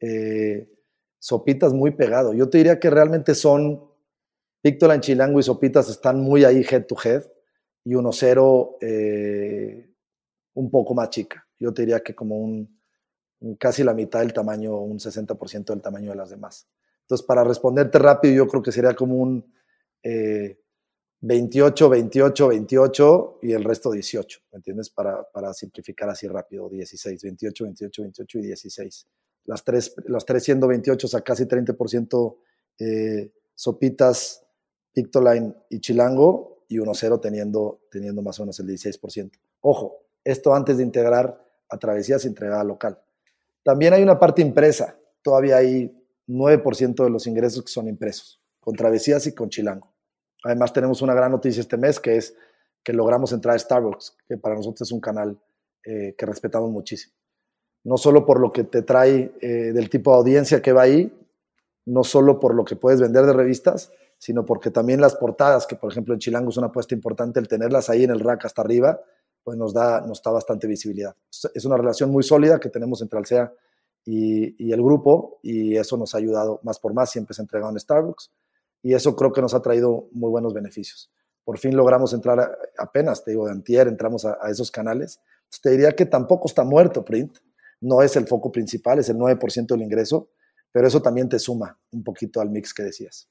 [0.00, 0.77] Eh,
[1.18, 2.32] Sopitas muy pegado.
[2.32, 3.84] Yo te diría que realmente son
[4.62, 7.24] Pictoline, Chilango y Sopitas están muy ahí head to head
[7.84, 9.88] y 1-0
[10.54, 11.46] un poco más chica.
[11.58, 12.78] Yo te diría que como un,
[13.58, 16.68] casi la mitad del tamaño, un 60% del tamaño de las demás.
[17.02, 19.52] Entonces, para responderte rápido, yo creo que sería como un
[21.20, 24.90] 28, 28, 28 y el resto 18, ¿me entiendes?
[24.90, 29.06] Para, para, simplificar así rápido, 16, 28, 28, 28 y 16.
[29.48, 32.36] Las tres, las tres siendo 28, o sea, casi 30%
[32.80, 34.44] eh, Sopitas,
[34.92, 39.30] Pictoline y Chilango y 1-0 teniendo, teniendo más o menos el 16%.
[39.62, 43.00] Ojo, esto antes de integrar a travesías entregada local.
[43.62, 48.76] También hay una parte impresa, todavía hay 9% de los ingresos que son impresos, con
[48.76, 49.94] Travesías y con Chilango.
[50.44, 52.36] Además tenemos una gran noticia este mes que es
[52.84, 55.40] que logramos entrar a Starbucks, que para nosotros es un canal
[55.84, 57.14] eh, que respetamos muchísimo.
[57.84, 61.12] No solo por lo que te trae eh, del tipo de audiencia que va ahí,
[61.86, 65.76] no solo por lo que puedes vender de revistas, sino porque también las portadas, que
[65.76, 68.62] por ejemplo en Chilango es una apuesta importante, el tenerlas ahí en el rack hasta
[68.62, 69.00] arriba,
[69.42, 71.14] pues nos da, nos da bastante visibilidad.
[71.54, 73.52] Es una relación muy sólida que tenemos entre Alsea
[74.04, 77.70] y, el grupo y eso nos ha ayudado más por más, siempre se ha entregado
[77.72, 78.30] en Starbucks
[78.82, 81.10] y eso creo que nos ha traído muy buenos beneficios.
[81.44, 85.20] Por fin logramos entrar apenas, te digo, de antier entramos a, esos canales.
[85.62, 87.38] te diría que tampoco está muerto Print,
[87.80, 90.30] no es el foco principal, es el 9% del ingreso,
[90.72, 93.28] pero eso también te suma un poquito al mix que decías.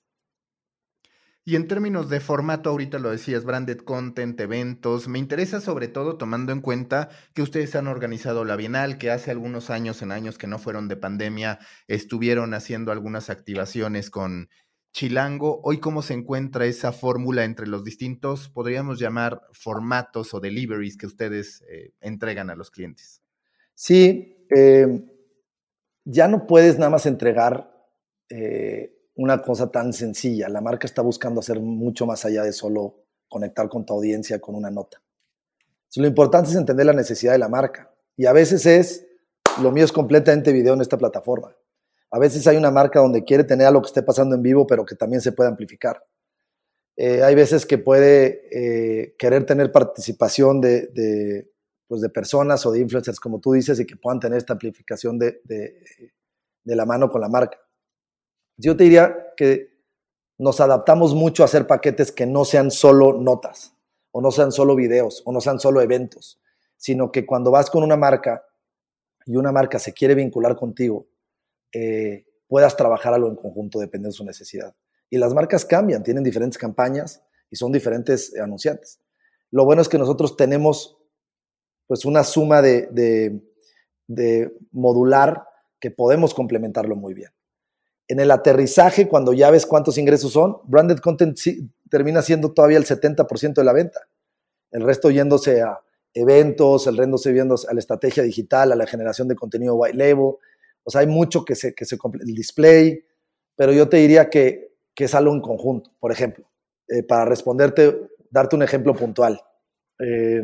[1.48, 6.18] Y en términos de formato, ahorita lo decías, branded content, eventos, me interesa sobre todo
[6.18, 10.38] tomando en cuenta que ustedes han organizado la Bienal, que hace algunos años, en años
[10.38, 14.50] que no fueron de pandemia, estuvieron haciendo algunas activaciones con
[14.92, 15.62] Chilango.
[15.64, 21.06] Hoy, ¿cómo se encuentra esa fórmula entre los distintos, podríamos llamar, formatos o deliveries que
[21.06, 23.22] ustedes eh, entregan a los clientes?
[23.74, 25.04] Sí, eh,
[26.06, 27.70] ya no puedes nada más entregar
[28.30, 30.50] eh, una cosa tan sencilla.
[30.50, 34.56] La marca está buscando hacer mucho más allá de solo conectar con tu audiencia con
[34.56, 35.02] una nota.
[35.96, 37.92] lo importante es entender la necesidad de la marca.
[38.16, 39.06] Y a veces es,
[39.62, 41.56] lo mío es completamente video en esta plataforma.
[42.10, 44.66] A veces hay una marca donde quiere tener a lo que esté pasando en vivo,
[44.66, 46.04] pero que también se puede amplificar.
[46.96, 51.52] Eh, hay veces que puede querer tener participación de,
[51.88, 55.18] pues de, personas o de influencers, como tú dices, y que puedan tener esta amplificación
[55.18, 57.60] de, de la mano con la marca.
[58.58, 59.78] Yo te diría que
[60.38, 63.74] nos adaptamos mucho a hacer paquetes que no sean solo notas,
[64.12, 66.40] o no sean solo videos, o no sean solo eventos,
[66.76, 68.44] sino que cuando vas con una marca
[69.26, 71.08] y una marca se quiere vincular contigo,
[71.72, 74.76] eh, puedas trabajar en conjunto dependiendo de su necesidad.
[75.10, 79.00] Y las marcas cambian, tienen diferentes campañas y son diferentes anunciantes.
[79.52, 80.98] Lo bueno es que nosotros tenemos
[81.88, 83.42] pues una suma de
[84.72, 85.44] modular
[85.80, 87.32] que podemos complementarlo muy bien
[88.08, 91.38] en el aterrizaje, cuando ya ves cuántos ingresos son, branded content
[91.90, 94.08] termina siendo todavía el 70% de la venta.
[94.72, 95.80] El resto yéndose a
[96.14, 100.36] eventos, el resto yéndose a la estrategia digital, a la generación de contenido white label.
[100.84, 103.04] O sea, hay mucho que se, que se el display,
[103.56, 105.92] pero yo te diría que, que es algo en conjunto.
[106.00, 106.50] Por ejemplo,
[106.88, 109.42] eh, para responderte, darte un ejemplo puntual.
[110.00, 110.44] Eh,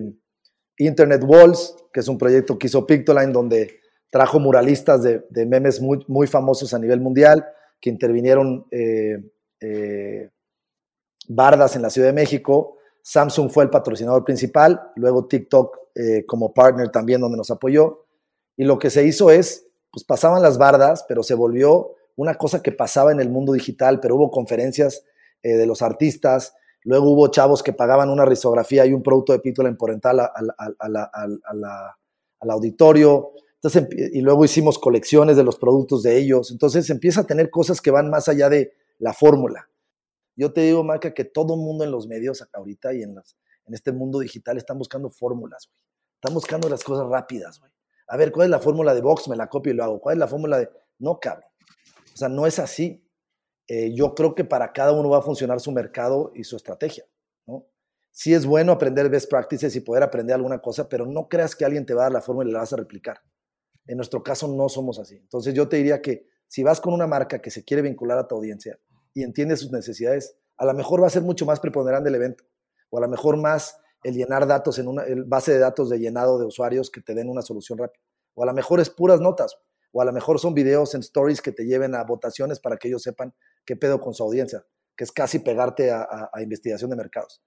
[0.77, 6.27] Internet Walls, que es un proyecto que hizo Pictoline, donde trajo muralistas de, memes muy,
[6.27, 7.45] famosos a nivel mundial
[7.81, 9.17] que intervinieron eh,
[9.59, 10.29] eh,
[11.27, 12.77] bardas en la Ciudad de México.
[13.01, 18.05] Samsung fue el patrocinador principal, luego TikTok eh, como partner también donde nos apoyó.
[18.55, 22.61] Y lo que se hizo es, pues pasaban las bardas, pero se volvió una cosa
[22.61, 25.03] que pasaba en el mundo digital, pero hubo conferencias
[25.41, 26.53] de los artistas,
[26.85, 31.69] Luego hubo chavos que pagaban una risografía y un producto de Pictoline por entrar al
[32.49, 33.31] auditorio.
[33.55, 36.51] Entonces, y luego hicimos colecciones de los productos de ellos.
[36.51, 39.69] Entonces empieza a tener cosas que van más allá de la fórmula.
[40.35, 43.15] Yo te digo, Marca, que todo mundo en los medios ahorita y en,
[43.67, 45.69] este mundo digital están buscando fórmulas.
[46.15, 47.61] Están buscando las cosas rápidas.
[48.07, 49.27] A ver, ¿cuál es la fórmula de Vox?
[49.27, 50.01] Me la copio y lo hago.
[50.01, 50.69] ¿Cuál es la fórmula de...?
[50.99, 51.49] No, cabrón.
[52.13, 53.05] O sea, no es así.
[53.67, 57.05] Eh, yo creo que para cada uno va a funcionar su mercado y su estrategia,
[57.47, 57.65] ¿no?
[58.11, 61.65] Sí es bueno aprender best practices y poder aprender alguna cosa, pero no creas que
[61.65, 63.21] alguien te va a dar la fórmula y la vas a replicar.
[63.87, 65.15] En nuestro caso no somos así.
[65.15, 68.27] Entonces yo te diría que si vas con una marca que se quiere vincular a
[68.27, 68.79] tu audiencia
[69.13, 72.43] y entiende sus necesidades, a lo mejor va a ser mucho más preponderante el evento
[72.91, 76.37] o a lo mejor más el llenar datos en una base de datos de llenado
[76.37, 78.03] de usuarios que te den una solución rápida.
[78.35, 79.57] O a lo mejor es puras notas,
[79.93, 82.87] o a lo mejor son videos en stories que te lleven a votaciones para que
[82.87, 83.33] ellos sepan
[83.65, 84.65] qué pedo con su audiencia,
[84.97, 87.41] que es casi pegarte a, investigación de mercados.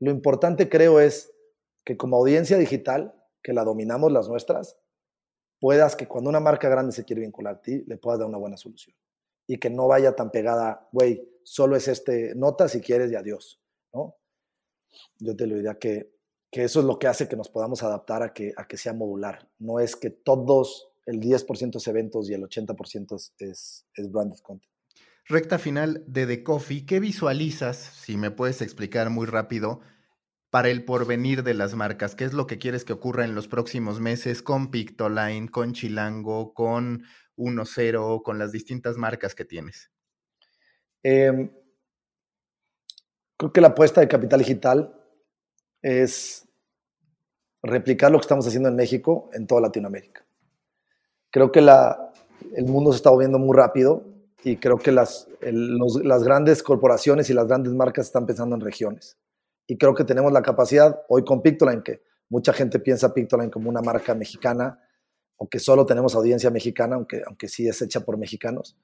[0.00, 1.32] Lo importante creo es
[1.84, 4.76] que como audiencia digital, que la dominamos las nuestras,
[5.60, 8.38] puedas que cuando una marca grande se quiere vincular a ti, le puedas dar una
[8.38, 8.96] buena solución.
[9.46, 13.62] Y que no vaya tan pegada, güey, solo es este nota si quieres y adiós,
[13.94, 14.16] ¿no?
[15.18, 16.12] Yo te lo diría que,
[16.50, 18.92] que eso es lo que hace que nos podamos adaptar a que, a que sea
[18.92, 19.48] modular.
[19.58, 24.38] No es que todos, el 10% es eventos y el 80% es, es, es branded
[24.40, 24.72] content.
[25.26, 29.80] Recta final de The Coffee, ¿qué visualizas, si me puedes explicar muy rápido,
[30.50, 32.14] para el porvenir de las marcas?
[32.14, 36.52] ¿Qué es lo que quieres que ocurra en los próximos meses con Pictoline, con Chilango,
[36.54, 37.04] con
[37.36, 39.90] 1.0, con las distintas marcas que tienes?
[41.02, 41.50] Em,
[43.36, 45.00] creo que la apuesta de capital digital
[45.80, 46.48] es
[47.62, 50.26] replicar lo que estamos haciendo en México en toda Latinoamérica.
[51.32, 52.12] Creo que la,
[52.54, 54.04] el mundo se está moviendo muy rápido
[54.44, 59.16] y creo que las, las grandes corporaciones y las grandes marcas están pensando en regiones.
[59.66, 63.70] Y creo que tenemos la capacidad, hoy con Pictoline, que mucha gente piensa Pictoline como
[63.70, 64.78] una marca mexicana,
[65.36, 68.76] o que solo tenemos audiencia mexicana, aunque, aunque sí es hecha por mexicanos.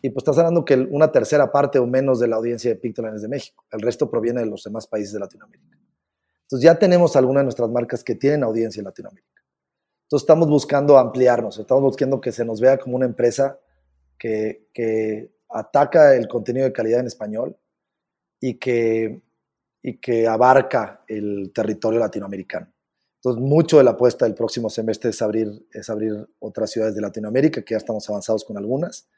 [0.00, 3.16] Y pues estás hablando que una tercera parte o menos de la audiencia de Pictoline
[3.16, 3.64] es de México.
[3.72, 5.76] El resto proviene de los demás países de Latinoamérica.
[6.42, 9.42] Entonces ya tenemos algunas de nuestras marcas que tienen audiencia en Latinoamérica.
[10.08, 13.60] Entonces estamos buscando ampliarnos, estamos buscando que se nos vea como una empresa
[14.18, 14.64] que,
[15.50, 17.58] ataca el contenido de calidad en español
[18.40, 19.20] y que,
[20.26, 22.72] abarca el territorio latinoamericano.
[23.16, 27.02] Entonces, mucho de la apuesta del próximo semestre es abrir, es abrir otras ciudades de
[27.02, 29.10] Latinoamérica, que ya estamos avanzados con algunas,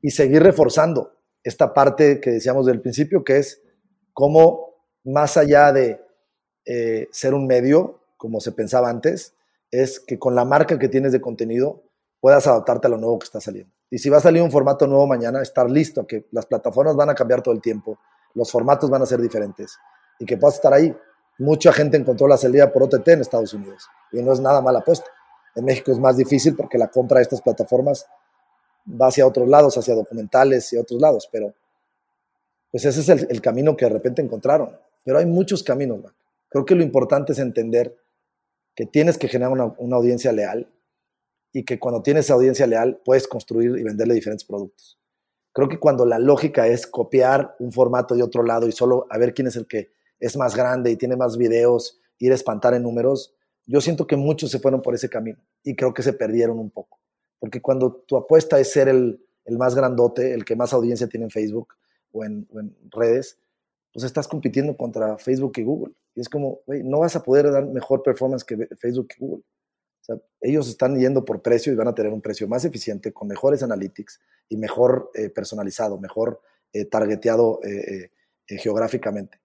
[0.00, 3.60] y seguir reforzando esta parte que decíamos del principio, que es
[4.14, 6.00] cómo más allá de
[6.64, 9.34] eh, ser un medio, como se pensaba antes,
[9.70, 11.82] es que con la marca que tienes de contenido
[12.20, 13.72] puedas adaptarte a lo nuevo que está saliendo.
[13.90, 17.10] Y si va a salir un formato nuevo mañana, estar listo, que las plataformas van
[17.10, 17.98] a cambiar todo el tiempo,
[18.34, 19.78] los formatos van a ser diferentes
[20.18, 20.94] y que puedas estar ahí.
[21.38, 24.80] Mucha gente encontró la salida por OTT en Estados Unidos y no es nada mala
[24.80, 25.10] apuesta.
[25.56, 28.06] En México es más difícil porque la compra de estas plataformas
[28.88, 31.54] va hacia otros lados, hacia documentales y otros lados, pero
[32.70, 34.78] pues ese es el, camino que de repente encontraron.
[35.02, 36.00] Pero hay muchos caminos,
[36.48, 37.96] Creo que lo importante es entender
[38.74, 40.70] que tienes que generar una, audiencia leal,
[41.52, 45.00] y que cuando tienes audiencia leal puedes construir y venderle diferentes productos.
[45.52, 49.18] Creo que cuando la lógica es copiar un formato de otro lado y solo a
[49.18, 49.90] ver quién es el que
[50.20, 53.34] es más grande y tiene más videos, ir a espantar en números,
[53.66, 56.70] yo siento que muchos se fueron por ese camino y creo que se perdieron un
[56.70, 57.00] poco.
[57.38, 61.30] Porque cuando tu apuesta es ser el, más grandote, el que más audiencia tiene en
[61.30, 61.74] Facebook
[62.12, 62.46] o en,
[62.90, 63.38] redes,
[63.92, 65.94] pues estás compitiendo contra Facebook y Google.
[66.14, 69.44] Y es como, güey, no vas a poder dar mejor performance que Facebook y Google
[70.40, 73.62] ellos están yendo por precio y van a tener un precio más eficiente, con mejores
[73.62, 76.40] analytics y mejor eh, personalizado, mejor
[76.72, 78.10] eh, targeteado eh,
[78.46, 79.40] geográficamente.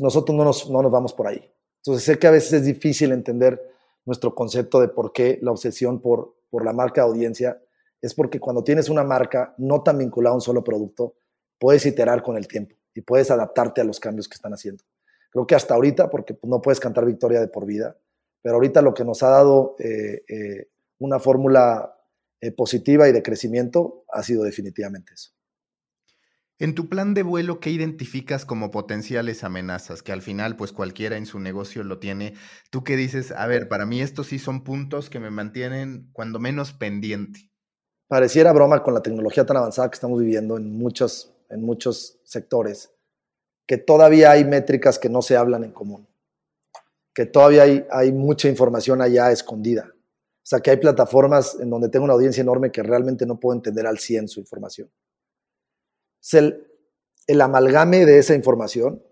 [0.00, 1.52] Nosotros no nos, no nos vamos por ahí.
[1.78, 3.62] Entonces sé que a veces es difícil entender
[4.04, 7.62] nuestro concepto de por qué la obsesión por, por la marca de audiencia
[8.00, 11.14] es porque cuando tienes una marca no tan vinculada a un solo producto,
[11.58, 14.84] puedes iterar con el tiempo y puedes adaptarte a los cambios que están haciendo.
[15.30, 17.98] Creo que hasta ahorita, porque no puedes cantar victoria de por vida,
[18.42, 20.68] pero ahorita lo que nos ha dado eh, eh,
[20.98, 21.94] una fórmula
[22.40, 25.32] eh, positiva y de crecimiento ha sido definitivamente eso.
[26.58, 30.02] En tu plan de vuelo, ¿qué identificas como potenciales amenazas?
[30.02, 32.32] Que al final, pues cualquiera en su negocio lo tiene.
[32.70, 33.30] ¿Tú qué dices?
[33.32, 37.50] A ver, para mí estos sí son puntos que me mantienen cuando menos pendiente.
[38.08, 42.95] Pareciera broma con la tecnología tan avanzada que estamos viviendo en muchos, en muchos sectores,
[43.66, 46.06] que todavía hay métricas que no se hablan en común
[47.16, 49.90] que todavía hay, hay mucha información allá escondida.
[49.90, 53.56] O sea, que hay plataformas en donde tengo una audiencia enorme que realmente no puedo
[53.56, 54.92] entender al 100 su información.
[56.32, 56.68] el,
[57.26, 59.02] el amalgame de esa información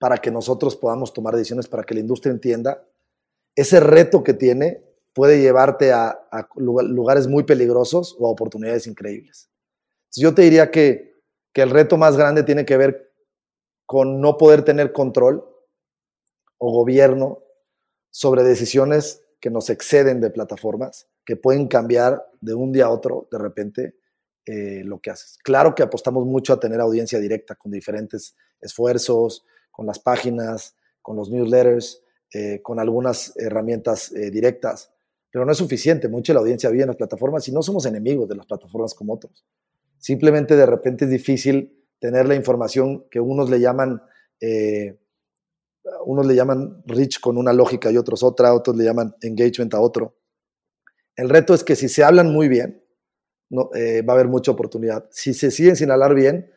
[0.00, 2.84] para que nosotros podamos tomar decisiones, para que la industria entienda.
[3.54, 4.82] Ese reto que tiene
[5.14, 6.18] puede llevarte a,
[6.56, 9.48] lugares muy peligrosos o a oportunidades increíbles.
[10.16, 11.14] yo te diría que,
[11.52, 13.05] que el reto más grande tiene que ver
[13.86, 15.44] con no poder tener control
[16.58, 17.42] o gobierno
[18.10, 23.28] sobre decisiones que nos exceden de plataformas, que pueden cambiar de un día a otro
[23.30, 23.96] de repente
[24.44, 25.38] eh, lo que haces.
[25.42, 31.16] Claro que apostamos mucho a tener audiencia directa con diferentes esfuerzos, con las páginas, con
[31.16, 34.92] los newsletters, eh, con algunas herramientas eh, directas,
[35.30, 36.08] pero no es suficiente.
[36.08, 39.14] Mucha la audiencia vive en las plataformas y no somos enemigos de las plataformas como
[39.14, 39.44] otros.
[39.98, 44.02] Simplemente de repente es difícil tener la información que unos le llaman
[46.04, 49.80] unos le llaman rich con una lógica y otros otra, otros le llaman engagement a
[49.80, 50.16] otro.
[51.14, 52.82] El reto es que si se hablan muy bien,
[53.48, 55.08] no, eh, va a haber mucha oportunidad.
[55.10, 56.50] Si se siguen sin hablar bien,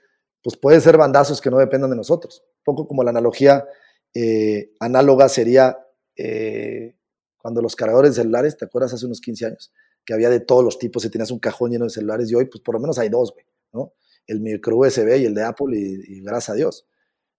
[0.44, 2.44] pues pueden ser bandazos que no dependan de nosotros.
[2.60, 3.66] Un poco como la analogía
[4.14, 5.78] eh, análoga sería
[6.16, 6.96] eh,
[7.38, 9.72] cuando los cargadores de celulares, ¿te acuerdas hace unos 15 años?
[10.06, 12.46] Que había de todos los tipos y tenías un cajón lleno de celulares y hoy
[12.46, 13.94] pues por lo menos hay dos, güey, ¿no?
[14.28, 16.86] El micro USB y el de Apple y gracias a Dios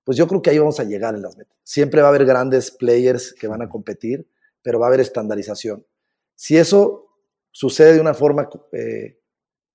[0.05, 1.57] pues yo creo que ahí vamos a llegar en las metas.
[1.63, 4.27] Siempre va a haber grandes players que van a competir,
[4.63, 5.87] pero va a haber estandarización.
[6.35, 7.07] Si eso
[7.53, 9.21] sucede de una forma eh,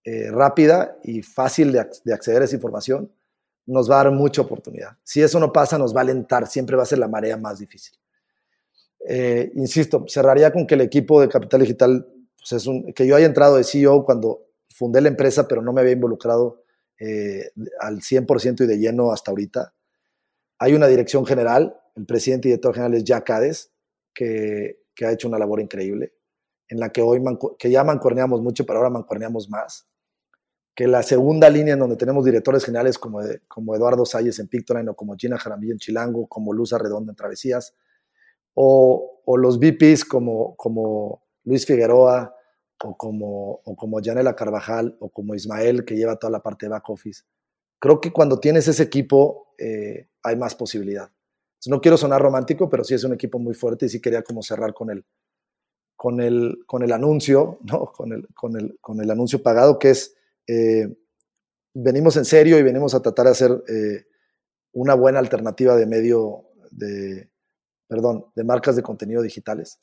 [0.04, 1.80] eh, rápida y fácil de,
[2.14, 3.12] acceder a esa información,
[3.68, 4.98] nos va a dar mucha oportunidad.
[5.04, 7.60] Si eso no pasa, nos va a alentar, siempre va a ser la marea más
[7.60, 7.98] difícil.
[9.08, 13.16] Eh, insisto, cerraría con que el equipo de Capital Digital, pues es un, que yo
[13.16, 16.65] haya entrado de CEO cuando fundé la empresa, pero no me había involucrado
[17.80, 19.74] al 100% y de lleno hasta ahorita.
[20.60, 23.74] Hay una dirección general, el presidente y director general es Jack Hades,
[24.14, 26.14] que, ha hecho una labor increíble,
[26.68, 27.22] en la que hoy
[27.60, 29.88] que ya mancorneamos mucho, pero ahora mancorneamos más.
[30.74, 34.90] Que la segunda línea en donde tenemos directores generales como, como Eduardo Salles en Pictoline
[34.90, 37.74] o como Gina Jaramillo en Chilango, como Luz Arredondo en Travesías,
[38.54, 42.35] o, los VPs como, como Luis Figueroa
[42.84, 46.72] o como, o como Janela Carvajal o como Ismael que lleva toda la parte de
[46.72, 47.24] back office.
[47.80, 51.10] Creo que cuando tienes ese equipo eh, hay más posibilidad.
[51.68, 54.44] no quiero sonar romántico, pero sí es un equipo muy fuerte y sí quería como
[54.44, 55.06] cerrar con el,
[55.96, 57.92] con el, con el anuncio, ¿no?
[57.92, 60.16] con, el, con, el, con el anuncio pagado, que es,
[60.48, 60.96] eh,
[61.74, 64.06] venimos en serio y venimos a tratar de hacer eh,
[64.74, 67.30] una buena alternativa de medio, de,
[67.88, 69.80] perdón, de marcas de contenido digitales.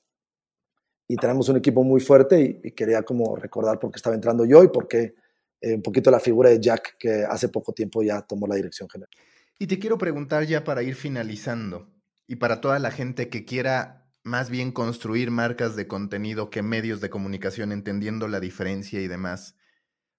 [1.13, 4.65] Y tenemos un equipo muy fuerte y, quería como recordar por qué estaba entrando yo
[4.65, 5.15] y por qué
[5.61, 9.11] un poquito la figura de Jack, que hace poco tiempo ya tomó la dirección general.
[9.59, 11.93] Y te quiero preguntar ya para ir finalizando,
[12.27, 17.03] y para toda la gente que quiera más bien construir marcas de contenido que medios
[17.03, 19.55] de comunicación, entendiendo la diferencia y demás.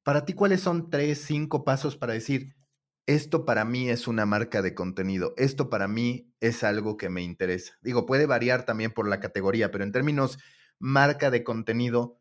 [0.04, 2.56] Para ti, ¿cuáles son tres, cinco pasos para decir,
[3.08, 7.24] esto para mí es una marca de contenido, esto para mí es algo que me
[7.24, 7.74] interesa?
[7.82, 10.38] Digo, puede variar también por la categoría, pero en términos
[10.84, 12.20] marca de contenido,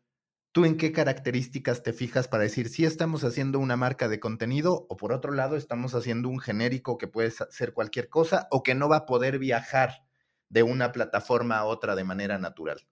[0.53, 4.85] ¿Tú en qué características te fijas para decir si estamos haciendo una marca de contenido
[4.87, 8.75] o por otro lado estamos haciendo un genérico que puede ser cualquier cosa o que
[8.75, 10.05] no va a poder viajar
[10.49, 12.85] de una plataforma a otra de manera natural?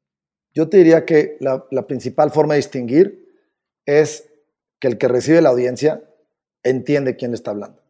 [0.55, 3.31] Yo te diría que la, principal forma de distinguir
[3.85, 4.27] es
[4.79, 6.03] que el que recibe la audiencia
[6.63, 7.83] entiende quién está hablando.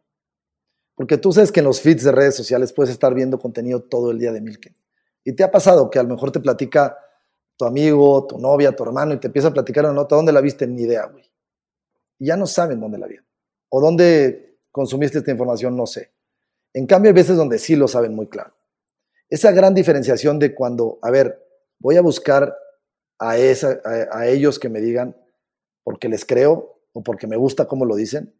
[0.94, 4.10] Porque tú sabes que en los feeds de redes sociales puedes estar viendo contenido todo
[4.10, 4.76] el día de Milken.
[5.24, 6.98] Y te ha pasado que a lo mejor te platica
[7.62, 10.40] tu amigo, tu novia, tu hermano, y te empieza a platicar una nota, ¿dónde la
[10.40, 10.66] viste?
[10.66, 11.22] Ni idea, güey.
[12.18, 13.24] Y ya no saben dónde la vieron.
[13.68, 16.10] O dónde consumiste esta información, no sé.
[16.74, 18.52] En cambio, hay veces donde sí lo saben muy claro.
[19.30, 21.40] Esa gran diferenciación de cuando, a ver,
[21.78, 22.52] voy a buscar
[23.20, 25.16] a, esa, a, ellos que me digan
[25.84, 28.34] porque les creo o porque me gusta cómo lo dicen,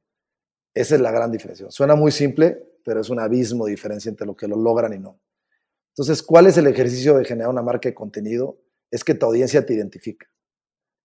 [0.74, 1.70] esa es la gran diferencia.
[1.70, 4.98] Suena muy simple, pero es un abismo de diferencia entre lo que lo logran y
[4.98, 5.20] no.
[5.90, 8.58] Entonces, ¿cuál es el ejercicio de generar una marca de contenido?
[8.92, 10.28] Es que tu audiencia te identifica,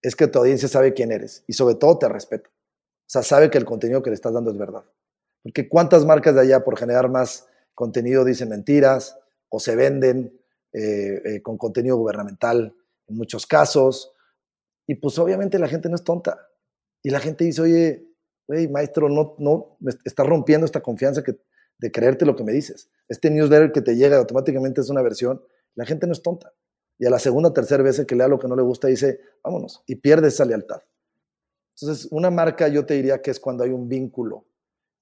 [0.02, 2.50] es que tu audiencia sabe quién eres y sobre todo te respeta.
[2.50, 4.84] O sea, sabe que el contenido que le estás dando es verdad.
[5.42, 9.18] Porque cuántas marcas de allá por generar más contenido dicen mentiras
[9.48, 10.38] o se venden
[10.74, 12.76] eh, eh, con contenido gubernamental
[13.08, 14.14] en muchos casos.
[14.86, 16.50] Y pues obviamente la gente no es tonta.
[17.02, 18.06] Y la gente dice, oye,
[18.46, 21.40] güey, maestro, no, no, me estás rompiendo esta confianza que,
[21.78, 22.90] de creerte lo que me dices.
[23.08, 25.42] Este newsletter que te llega automáticamente es una versión.
[25.76, 26.52] La gente no es tonta
[27.00, 29.20] y a la segunda o tercera vez que lea lo que no le gusta dice,
[29.43, 30.82] vámonos, y pierde esa lealtad.
[31.80, 34.45] Entonces, una marca yo te diría que es cuando hay un vínculo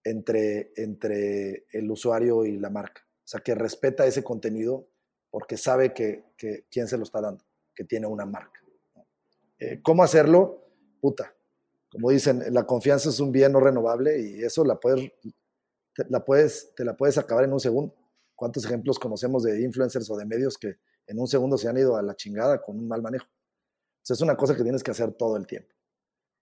[0.03, 3.01] entre, entre el usuario y la marca.
[3.23, 4.87] O sea, que respeta ese contenido
[5.31, 6.25] porque sabe que,
[6.69, 7.43] quién se lo está dando,
[7.73, 8.61] que tiene una marca.
[9.57, 10.67] Eh, ¿Cómo hacerlo?
[11.01, 11.33] Puta.
[11.89, 15.11] Como dicen, la confianza es un bien no renovable y eso la puedes,
[16.09, 17.95] la puedes, te la puedes acabar en un segundo.
[18.35, 20.75] ¿Cuántos ejemplos conocemos de influencers o de medios que
[21.07, 23.27] en un segundo se han ido a la chingada con un mal manejo?
[23.97, 25.73] Entonces es una cosa que tienes que hacer todo el tiempo.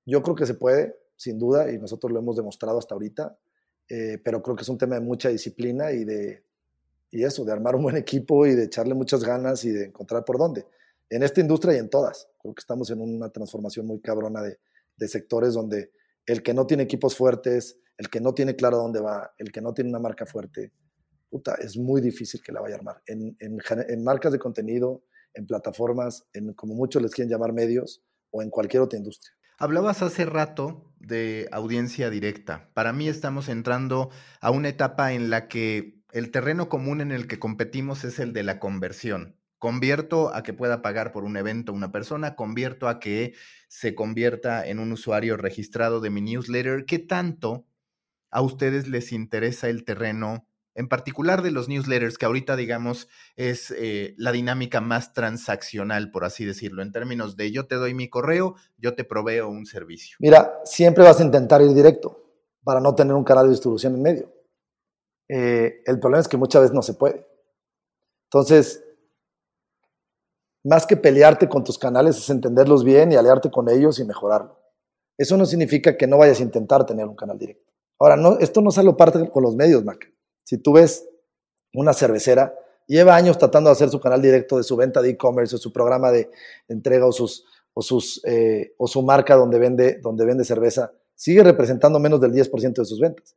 [0.06, 3.38] Yo creo que se puede, sin duda, y nosotros lo hemos demostrado hasta ahorita,
[3.90, 6.44] eh, pero creo que es un tema de mucha disciplina y de
[7.14, 10.26] y eso, de armar un buen equipo y de echarle muchas ganas y de encontrar
[10.26, 10.66] por dónde.
[11.12, 12.28] En esta industria y en todas.
[12.42, 14.58] Creo que estamos en una transformación muy cabrona de,
[14.98, 15.92] de sectores donde
[16.26, 19.62] el que no tiene equipos fuertes, el que no tiene claro dónde va, el que
[19.62, 20.72] no tiene una marca fuerte,
[21.34, 23.02] puta, es muy difícil que la vaya a armar.
[23.08, 23.58] En, en,
[23.90, 25.04] en marcas de contenido,
[25.34, 29.34] en plataformas, en como muchos les quieren llamar medios o en cualquier otra industria.
[29.58, 32.70] Hablabas hace rato de audiencia directa.
[32.76, 34.12] Para mí estamos entrando
[34.42, 38.32] a una etapa en la que el terreno común en el que competimos es el
[38.32, 39.40] de la conversión.
[39.58, 43.34] Convierto a que pueda pagar por un evento una persona, convierto a que
[43.70, 46.86] se convierta en un usuario registrado de mi newsletter.
[46.86, 47.66] ¿Qué tanto
[48.30, 53.72] a ustedes les interesa el terreno, en particular de los newsletters, que ahorita, digamos, es
[53.78, 58.10] eh, la dinámica más transaccional, por así decirlo, en términos de yo te doy mi
[58.10, 60.18] correo, yo te proveo un servicio?
[60.20, 62.20] Mira, siempre vas a intentar ir directo
[62.64, 64.34] para no tener un canal de distribución en medio.
[65.30, 67.26] Eh, el problema es que muchas veces no se puede.
[68.26, 68.84] Entonces,
[70.64, 74.60] más que pelearte con tus canales es entenderlos bien y aliarte con ellos y mejorarlo.
[75.18, 77.72] Eso no significa que no vayas a intentar tener un canal directo.
[78.00, 80.13] Ahora, no, esto no solo parte con los medios, Mac.
[80.44, 81.08] Si tú ves
[81.74, 82.54] una cervecera,
[82.88, 85.72] lleva años tratando de hacer su canal directo de su venta de e-commerce o su
[85.72, 86.30] programa de
[86.68, 91.44] entrega o, sus, o, sus, eh, o su marca donde vende, donde vende cerveza, sigue
[91.44, 93.36] representando menos del 10% de sus ventas.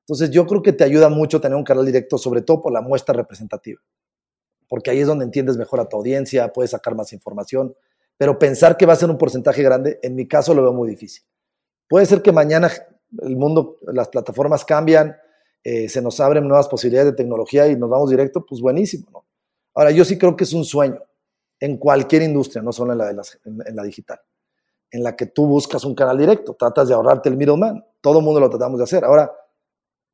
[0.00, 2.80] Entonces yo creo que te ayuda mucho tener un canal directo, sobre todo por la
[2.80, 3.80] muestra representativa,
[4.68, 7.74] porque ahí es donde entiendes mejor a tu audiencia, puedes sacar más información,
[8.16, 10.88] pero pensar que va a ser un porcentaje grande, en mi caso lo veo muy
[10.88, 11.22] difícil.
[11.88, 12.70] Puede ser que mañana
[13.22, 15.16] el mundo, las plataformas cambian,
[15.62, 19.26] eh, se nos abren nuevas posibilidades de tecnología y nos vamos directo, pues buenísimo.
[19.74, 21.02] Ahora, yo sí creo que es un sueño
[21.60, 24.20] en cualquier industria, no solo en la, de la digital,
[24.90, 28.24] en la que tú buscas un canal directo, tratas de ahorrarte el middleman, todo el
[28.24, 29.04] mundo lo tratamos de hacer.
[29.04, 29.30] Ahora,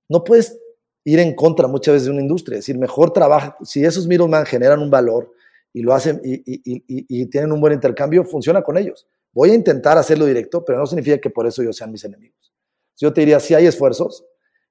[0.08, 0.58] no puedes
[1.04, 4.80] ir en contra muchas veces de una industria, decir, mejor trabaja, si esos middlemen generan
[4.80, 5.32] un valor
[5.72, 9.06] y lo hacen y, tienen un buen intercambio, funciona con ellos.
[9.32, 12.52] Voy a intentar hacerlo directo, pero no significa que por eso ellos sean mis enemigos.
[12.96, 14.24] Yo te diría, si hay esfuerzos,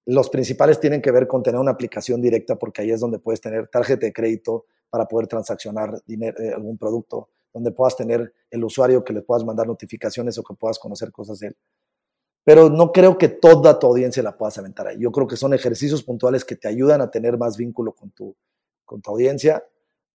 [0.05, 3.41] los principales tienen que ver con tener una aplicación directa, porque ahí es donde puedes
[3.41, 8.63] tener tarjeta de crédito para poder transaccionar dinero, eh, algún producto, donde puedas tener el
[8.63, 11.57] usuario que le puedas mandar notificaciones o que puedas conocer cosas de él
[12.45, 14.99] pero no creo que toda tu audiencia la puedas aventar ahí.
[14.99, 18.37] Yo creo que son ejercicios puntuales que te ayudan a tener más vínculo con tu,
[18.85, 19.65] con tu audiencia,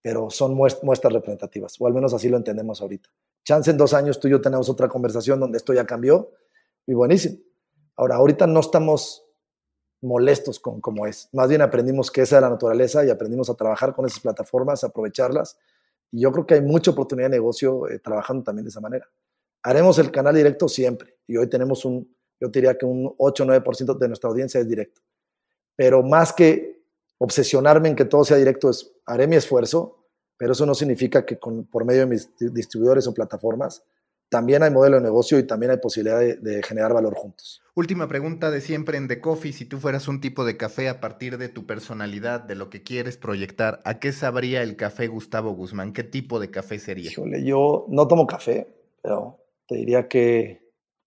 [0.01, 3.11] pero son muestras representativas, o al menos así lo entendemos ahorita.
[3.45, 6.31] Chance en dos años tú y yo tenemos otra conversación donde esto ya cambió
[6.87, 7.39] y buenísimo.
[7.97, 9.27] Ahora, ahorita no estamos
[10.03, 11.29] molestos con cómo es.
[11.33, 14.83] Más bien aprendimos que esa es la naturaleza y aprendimos a trabajar con esas plataformas,
[14.83, 15.59] a aprovecharlas.
[16.11, 19.09] Y yo creo que hay mucha oportunidad de negocio eh, trabajando también de esa manera.
[19.63, 21.19] Haremos el canal directo siempre.
[21.27, 24.69] Y hoy tenemos un, yo diría que un 8 o 9% de nuestra audiencia es
[24.69, 25.01] directo.
[25.77, 26.83] Pero más que
[27.19, 30.07] obsesionarme en que todo sea directo, es, haré mi esfuerzo,
[30.39, 33.85] pero eso no significa que con, por medio de mis distribuidores o plataformas
[34.31, 37.63] también hay modelo de negocio y también hay posibilidad de, generar valor juntos.
[37.75, 39.53] Última pregunta de siempre en The Coffee.
[39.53, 42.83] Si tú fueras un tipo de café a partir de tu personalidad, de lo que
[42.83, 45.93] quieres proyectar, ¿a qué sabría el café Gustavo Guzmán?
[45.93, 47.11] ¿Qué tipo de café sería?
[47.11, 48.69] Híjole, yo no tomo café,
[49.03, 50.61] pero te diría que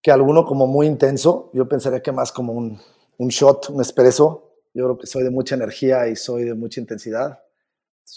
[0.04, 1.50] que alguno como muy intenso.
[1.54, 2.78] Yo pensaría que más como un,
[3.16, 4.60] un shot, un espresso.
[4.74, 7.40] Yo creo que soy de mucha energía y soy de mucha intensidad.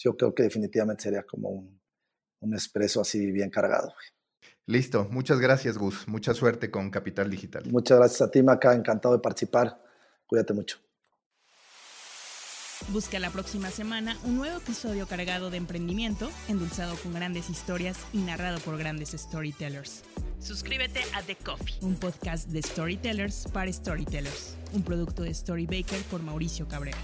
[0.04, 1.82] Yo creo que definitivamente sería como un,
[2.42, 3.94] un espresso así bien cargado.
[4.68, 5.08] Listo.
[5.10, 6.08] Muchas gracias, Gus.
[6.08, 7.64] Mucha suerte con Capital Digital.
[7.72, 8.74] Muchas gracias a ti, Maca.
[8.74, 9.82] Encantado de participar.
[10.28, 10.78] Cuídate mucho.
[12.90, 18.20] Busca la próxima semana un nuevo episodio cargado de emprendimiento, endulzado con grandes historias y
[18.20, 20.04] narrado por grandes storytellers.
[20.40, 26.22] Suscríbete a The Coffee, un podcast de storytellers para storytellers, un producto de Storybaker por
[26.22, 27.00] Mauricio Cabrera.